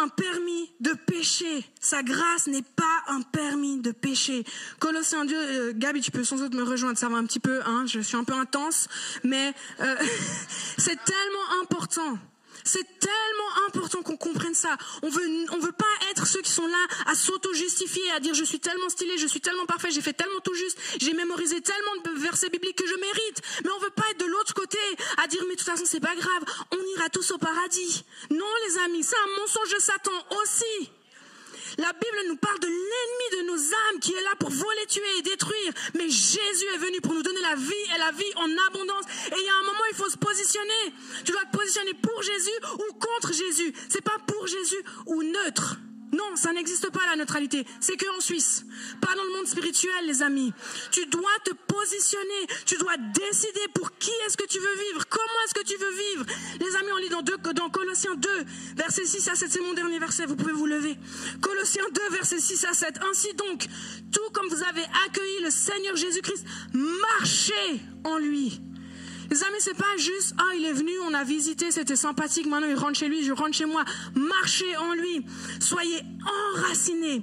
Un 0.02 0.08
permis 0.08 0.72
de 0.80 0.92
pécher. 0.92 1.64
Sa 1.80 2.02
grâce 2.02 2.46
n'est 2.46 2.62
pas 2.62 3.02
un 3.08 3.22
permis 3.22 3.80
de 3.80 3.92
pécher. 3.92 4.44
Colossiens 4.78 5.24
2, 5.24 5.34
euh, 5.34 5.72
Gabi, 5.74 6.00
tu 6.00 6.10
peux 6.10 6.24
sans 6.24 6.36
doute 6.36 6.54
me 6.54 6.62
rejoindre, 6.62 6.98
ça 6.98 7.08
va 7.08 7.16
un 7.16 7.24
petit 7.24 7.40
peu, 7.40 7.60
hein, 7.66 7.84
je 7.86 8.00
suis 8.00 8.16
un 8.16 8.24
peu 8.24 8.34
intense, 8.34 8.88
mais 9.24 9.52
euh, 9.80 9.96
c'est 10.78 10.98
tellement 11.04 11.62
important. 11.62 12.18
C'est 12.64 12.98
tellement 12.98 13.66
important 13.68 14.02
qu'on 14.02 14.16
comprenne 14.16 14.54
ça. 14.54 14.76
On 15.02 15.08
veut, 15.08 15.26
on 15.52 15.58
veut 15.58 15.72
pas 15.72 15.84
être 16.10 16.26
ceux 16.26 16.42
qui 16.42 16.50
sont 16.50 16.66
là 16.66 16.86
à 17.06 17.14
s'auto-justifier, 17.14 18.10
à 18.12 18.20
dire 18.20 18.34
je 18.34 18.44
suis 18.44 18.60
tellement 18.60 18.88
stylé, 18.88 19.18
je 19.18 19.26
suis 19.26 19.40
tellement 19.40 19.66
parfait, 19.66 19.90
j'ai 19.90 20.00
fait 20.00 20.12
tellement 20.12 20.40
tout 20.40 20.54
juste, 20.54 20.78
j'ai 21.00 21.12
mémorisé 21.12 21.60
tellement 21.60 21.96
de 22.04 22.20
versets 22.20 22.50
bibliques 22.50 22.76
que 22.76 22.86
je 22.86 22.94
mérite. 22.94 23.42
Mais 23.64 23.70
on 23.70 23.78
veut 23.80 23.90
pas 23.90 24.04
être 24.10 24.20
de 24.20 24.26
l'autre 24.26 24.54
côté 24.54 24.78
à 25.22 25.26
dire 25.26 25.42
mais 25.48 25.54
de 25.54 25.58
toute 25.60 25.68
façon 25.68 25.84
c'est 25.86 26.00
pas 26.00 26.14
grave, 26.14 26.44
on 26.72 26.98
ira 26.98 27.08
tous 27.08 27.30
au 27.32 27.38
paradis. 27.38 28.04
Non 28.30 28.46
les 28.68 28.78
amis, 28.78 29.02
c'est 29.02 29.16
un 29.16 29.40
mensonge 29.40 29.74
de 29.74 29.80
Satan 29.80 30.12
aussi. 30.42 30.90
La 31.78 31.92
Bible 31.92 32.28
nous 32.28 32.36
parle 32.36 32.58
de 32.60 32.66
l'ennemi 32.66 33.26
de 33.38 33.52
nos 33.52 33.58
âmes 33.58 34.00
qui 34.00 34.12
est 34.12 34.22
là 34.22 34.34
pour 34.38 34.50
voler, 34.50 34.86
tuer 34.88 35.02
et 35.18 35.22
détruire. 35.22 35.72
Mais 35.94 36.08
Jésus 36.08 36.66
est 36.74 36.78
venu 36.78 37.00
pour 37.00 37.14
nous 37.14 37.22
donner 37.22 37.40
la 37.40 37.56
vie 37.56 37.84
et 37.94 37.98
la 37.98 38.12
vie 38.12 38.32
en 38.36 38.48
abondance. 38.68 39.04
Et 39.26 39.34
il 39.38 39.44
y 39.44 39.48
a 39.48 39.56
un 39.56 39.64
moment, 39.64 39.84
il 39.90 39.96
faut 39.96 40.08
se 40.08 40.16
positionner. 40.16 40.94
Tu 41.24 41.32
dois 41.32 41.44
te 41.50 41.56
positionner 41.56 41.94
pour 41.94 42.22
Jésus 42.22 42.58
ou 42.74 42.92
contre 42.94 43.32
Jésus. 43.32 43.72
C'est 43.88 44.02
pas 44.02 44.18
pour 44.26 44.46
Jésus 44.46 44.82
ou 45.06 45.22
neutre. 45.22 45.76
Non, 46.12 46.34
ça 46.34 46.52
n'existe 46.52 46.90
pas 46.90 47.06
la 47.06 47.16
neutralité. 47.16 47.64
C'est 47.80 47.96
que 47.96 48.16
en 48.16 48.20
Suisse. 48.20 48.64
Pas 49.00 49.14
dans 49.14 49.22
le 49.22 49.32
monde 49.36 49.46
spirituel, 49.46 50.06
les 50.06 50.22
amis. 50.22 50.52
Tu 50.90 51.06
dois 51.06 51.30
te 51.44 51.52
positionner. 51.52 52.46
Tu 52.66 52.76
dois 52.78 52.96
décider 52.96 53.60
pour 53.74 53.96
qui 53.98 54.10
est-ce 54.26 54.36
que 54.36 54.46
tu 54.46 54.58
veux 54.58 54.76
vivre. 54.88 55.06
Comment 55.08 55.40
est-ce 55.44 55.54
que 55.54 55.64
tu 55.64 55.76
veux 55.76 55.90
vivre? 55.90 56.26
Les 56.60 56.76
amis, 56.76 56.92
on 56.92 56.98
lit 56.98 57.08
dans, 57.08 57.22
deux, 57.22 57.36
dans 57.54 57.70
Colossiens 57.70 58.14
2, 58.14 58.28
verset 58.76 59.04
6 59.04 59.28
à 59.28 59.34
7. 59.36 59.50
C'est 59.50 59.60
mon 59.60 59.74
dernier 59.74 59.98
verset. 59.98 60.26
Vous 60.26 60.36
pouvez 60.36 60.52
vous 60.52 60.66
lever. 60.66 60.96
Colossiens 61.40 61.86
2, 61.92 62.14
verset 62.14 62.40
6 62.40 62.64
à 62.64 62.72
7. 62.72 63.00
Ainsi 63.10 63.32
donc, 63.34 63.66
tout 64.12 64.30
comme 64.32 64.48
vous 64.48 64.62
avez 64.64 64.84
accueilli 65.06 65.42
le 65.42 65.50
Seigneur 65.50 65.94
Jésus-Christ, 65.96 66.44
marchez 66.72 67.80
en 68.04 68.18
lui 68.18 68.60
Les 69.30 69.44
amis, 69.44 69.58
c'est 69.60 69.76
pas 69.76 69.96
juste, 69.96 70.34
ah, 70.38 70.54
il 70.56 70.64
est 70.64 70.72
venu, 70.72 70.90
on 71.08 71.14
a 71.14 71.22
visité, 71.22 71.70
c'était 71.70 71.94
sympathique, 71.94 72.46
maintenant 72.46 72.66
il 72.68 72.74
rentre 72.74 72.98
chez 72.98 73.06
lui, 73.06 73.24
je 73.24 73.32
rentre 73.32 73.52
chez 73.52 73.64
moi. 73.64 73.84
Marchez 74.14 74.76
en 74.76 74.92
lui. 74.94 75.24
Soyez 75.60 76.00
enracinés 76.56 77.22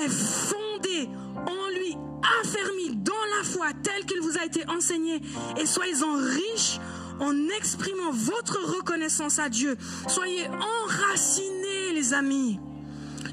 et 0.00 0.08
fondés 0.08 1.08
en 1.34 1.68
lui, 1.76 1.96
affermis 2.40 2.94
dans 2.96 3.12
la 3.36 3.44
foi 3.44 3.66
telle 3.82 4.04
qu'il 4.06 4.20
vous 4.20 4.38
a 4.38 4.44
été 4.44 4.68
enseigné 4.68 5.20
et 5.60 5.66
soyez-en 5.66 6.16
riches 6.16 6.78
en 7.18 7.34
exprimant 7.48 8.12
votre 8.12 8.76
reconnaissance 8.76 9.40
à 9.40 9.48
Dieu. 9.48 9.76
Soyez 10.06 10.46
enracinés, 10.48 11.92
les 11.92 12.14
amis. 12.14 12.60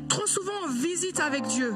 Trop 0.09 0.25
souvent, 0.25 0.53
on 0.65 0.69
visite 0.69 1.19
avec 1.19 1.43
Dieu. 1.43 1.73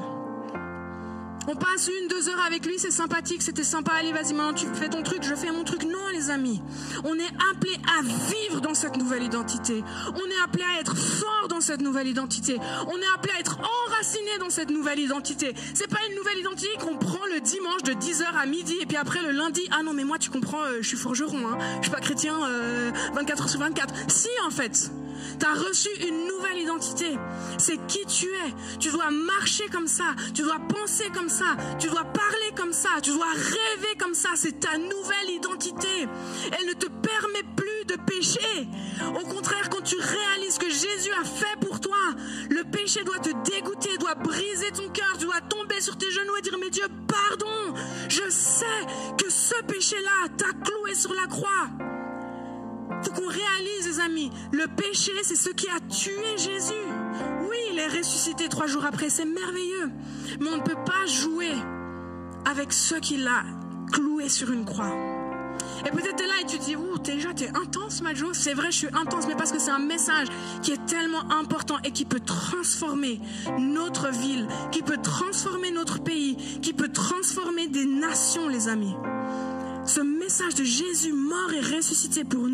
On 1.48 1.56
passe 1.56 1.88
une, 1.88 2.08
deux 2.08 2.28
heures 2.28 2.44
avec 2.46 2.66
lui, 2.66 2.78
c'est 2.78 2.90
sympathique, 2.90 3.42
c'était 3.42 3.64
sympa, 3.64 3.92
allez 3.98 4.12
vas-y 4.12 4.34
maintenant 4.34 4.52
tu 4.52 4.66
fais 4.74 4.88
ton 4.88 5.02
truc, 5.02 5.22
je 5.22 5.34
fais 5.34 5.50
mon 5.50 5.64
truc. 5.64 5.84
Non 5.84 5.98
les 6.12 6.30
amis, 6.30 6.60
on 7.04 7.14
est 7.14 7.32
appelé 7.50 7.72
à 7.98 8.02
vivre 8.02 8.60
dans 8.60 8.74
cette 8.74 8.96
nouvelle 8.96 9.22
identité. 9.22 9.82
On 10.14 10.28
est 10.28 10.44
appelé 10.44 10.64
à 10.64 10.80
être 10.80 10.96
fort 10.96 11.48
dans 11.48 11.60
cette 11.60 11.80
nouvelle 11.80 12.08
identité. 12.08 12.58
On 12.86 12.96
est 12.98 13.14
appelé 13.14 13.32
à 13.36 13.40
être 13.40 13.58
enraciné 13.88 14.38
dans 14.38 14.50
cette 14.50 14.70
nouvelle 14.70 14.98
identité. 14.98 15.54
C'est 15.74 15.88
pas 15.88 16.00
une 16.10 16.16
nouvelle 16.16 16.38
identité 16.38 16.68
qu'on 16.78 16.96
prend 16.96 17.24
le 17.32 17.40
dimanche 17.40 17.82
de 17.84 17.92
10h 17.92 18.24
à 18.36 18.46
midi 18.46 18.76
et 18.80 18.86
puis 18.86 18.96
après 18.96 19.22
le 19.22 19.30
lundi, 19.30 19.62
ah 19.70 19.82
non 19.82 19.92
mais 19.92 20.04
moi 20.04 20.18
tu 20.18 20.30
comprends, 20.30 20.62
euh, 20.62 20.78
je 20.80 20.88
suis 20.88 20.96
forgeron, 20.96 21.46
hein. 21.48 21.58
je 21.78 21.84
suis 21.84 21.90
pas 21.90 22.00
chrétien 22.00 22.34
24 23.14 23.40
euh, 23.40 23.42
heures 23.42 23.48
sur 23.48 23.60
24. 23.60 23.94
Si 24.08 24.28
en 24.46 24.50
fait, 24.50 24.90
tu 25.40 25.46
as 25.46 25.54
reçu 25.54 25.88
une 26.06 26.26
nouvelle 26.26 26.58
identité. 26.58 27.18
C'est 27.58 27.78
qui 27.86 28.04
tu 28.06 28.26
es. 28.26 28.78
Tu 28.78 28.90
dois 28.90 29.10
marcher 29.10 29.66
comme 29.72 29.86
ça. 29.86 30.14
Tu 30.34 30.42
dois 30.42 30.58
penser 30.68 31.08
comme 31.14 31.28
ça. 31.28 31.56
Tu 31.78 31.88
dois 31.88 32.04
parler 32.04 32.52
comme 32.56 32.72
ça. 32.72 32.90
Tu 33.02 33.10
dois 33.10 33.32
rêver 33.32 33.96
comme 33.98 34.14
ça. 34.14 34.30
C'est 34.34 34.60
ta 34.60 34.76
nouvelle 34.76 35.30
identité. 35.30 36.06
Elle 36.58 36.66
ne 36.66 36.74
te 36.74 36.86
permet 36.86 37.42
plus 37.56 37.84
de 37.86 37.96
pécher. 38.02 38.68
Au 39.08 39.26
contraire, 39.26 39.70
quand 39.70 39.82
tu 39.82 39.96
réalises 39.96 40.58
que 40.58 40.68
Jésus 40.68 41.12
a 41.20 41.24
fait 41.24 41.58
pour 41.60 41.80
toi, 41.80 41.96
le 42.50 42.62
péché 42.64 43.02
doit 43.04 43.18
te 43.18 43.30
dégoûter, 43.50 43.96
doit 43.98 44.14
briser 44.14 44.70
ton 44.72 44.88
cœur. 44.90 45.16
Tu 45.18 45.24
dois 45.24 45.40
tomber 45.48 45.80
sur 45.80 45.96
tes 45.96 46.10
genoux 46.10 46.36
et 46.38 46.42
dire, 46.42 46.58
mais 46.60 46.70
Dieu, 46.70 46.86
pardon. 47.08 47.74
Je 48.08 48.28
sais 48.28 48.66
que 49.18 49.30
ce 49.30 49.54
péché-là 49.62 50.28
t'a 50.36 50.52
cloué 50.64 50.94
sur 50.94 51.14
la 51.14 51.26
croix 51.26 51.68
faut 53.02 53.12
qu'on 53.12 53.28
réalise, 53.28 53.86
les 53.86 54.00
amis, 54.00 54.30
le 54.52 54.66
péché, 54.66 55.12
c'est 55.22 55.36
ce 55.36 55.50
qui 55.50 55.68
a 55.68 55.80
tué 55.88 56.36
Jésus. 56.36 56.74
Oui, 57.48 57.56
il 57.72 57.78
est 57.78 57.88
ressuscité 57.88 58.48
trois 58.48 58.66
jours 58.66 58.84
après, 58.84 59.10
c'est 59.10 59.24
merveilleux. 59.24 59.90
Mais 60.40 60.48
on 60.48 60.56
ne 60.58 60.62
peut 60.62 60.82
pas 60.84 61.06
jouer 61.06 61.52
avec 62.50 62.72
ce 62.72 62.96
qu'il 62.96 63.26
a 63.26 63.42
cloué 63.92 64.28
sur 64.28 64.50
une 64.52 64.64
croix. 64.64 64.92
Et 65.86 65.90
peut-être 65.90 66.20
là 66.20 66.34
et 66.42 66.46
tu 66.46 66.58
dis, 66.58 66.76
ouh, 66.76 66.98
déjà 66.98 67.32
t'es 67.32 67.48
intense, 67.48 68.02
Majo. 68.02 68.34
C'est 68.34 68.54
vrai, 68.54 68.70
je 68.70 68.76
suis 68.76 68.88
intense, 68.88 69.26
mais 69.26 69.34
parce 69.34 69.50
que 69.50 69.58
c'est 69.58 69.70
un 69.70 69.78
message 69.78 70.28
qui 70.62 70.72
est 70.72 70.86
tellement 70.86 71.30
important 71.30 71.76
et 71.84 71.90
qui 71.90 72.04
peut 72.04 72.20
transformer 72.20 73.20
notre 73.58 74.10
ville, 74.10 74.46
qui 74.70 74.82
peut 74.82 74.98
transformer 75.02 75.70
notre 75.70 76.02
pays, 76.02 76.36
qui 76.60 76.72
peut 76.72 76.90
transformer 76.90 77.66
des 77.66 77.86
nations, 77.86 78.48
les 78.48 78.68
amis 78.68 78.94
ce 79.86 80.00
message 80.00 80.54
de 80.54 80.62
Jésus 80.62 81.12
mort 81.12 81.52
et 81.52 81.76
ressuscité 81.76 82.22
pour 82.22 82.46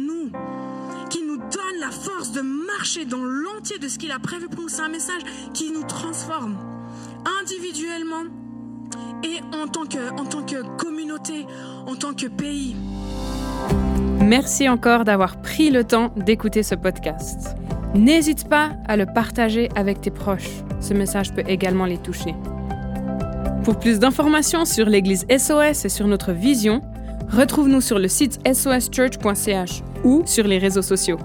qui 1.11 1.23
nous 1.23 1.37
donne 1.37 1.81
la 1.81 1.91
force 1.91 2.33
de 2.33 2.41
marcher 2.41 3.05
dans 3.05 3.23
l'entier 3.23 3.79
de 3.79 3.89
ce 3.89 3.99
qu'il 3.99 4.11
a 4.11 4.19
prévu 4.19 4.49
pour 4.49 4.63
nous. 4.63 4.69
C'est 4.69 4.83
un 4.83 4.89
message 4.89 5.23
qui 5.55 5.71
nous 5.71 5.85
transforme 5.85 6.57
individuellement 7.41 8.25
et 9.23 9.41
en 9.57 9.67
tant 9.67 9.87
que, 9.87 10.11
en 10.21 10.25
tant 10.25 10.43
que 10.43 10.63
communauté, 10.77 11.47
en 11.87 11.95
tant 11.95 12.15
que 12.15 12.27
pays. 12.27 12.77
Merci 14.21 14.69
encore 14.69 15.05
d'avoir 15.05 15.41
pris 15.41 15.71
le 15.71 15.85
temps 15.85 16.13
d'écouter 16.17 16.63
ce 16.63 16.75
podcast. 16.75 17.57
N'hésite 17.95 18.49
pas 18.49 18.73
à 18.87 18.97
le 18.97 19.07
partager 19.07 19.69
avec 19.77 20.01
tes 20.01 20.11
proches. 20.11 20.51
Ce 20.81 20.93
message 20.93 21.33
peut 21.33 21.45
également 21.47 21.87
les 21.87 21.99
toucher. 21.99 22.35
Pour 23.65 23.79
plus 23.79 23.99
d'informations 23.99 24.65
sur 24.65 24.87
l'Église 24.87 25.27
SOS 25.31 25.85
et 25.85 25.89
sur 25.89 26.07
notre 26.07 26.33
vision, 26.33 26.83
Retrouve-nous 27.31 27.81
sur 27.81 27.99
le 27.99 28.09
site 28.09 28.41
soschurch.ch 28.53 29.83
ou 30.05 30.23
sur 30.27 30.47
les 30.47 30.59
réseaux 30.59 30.83
sociaux. 30.83 31.19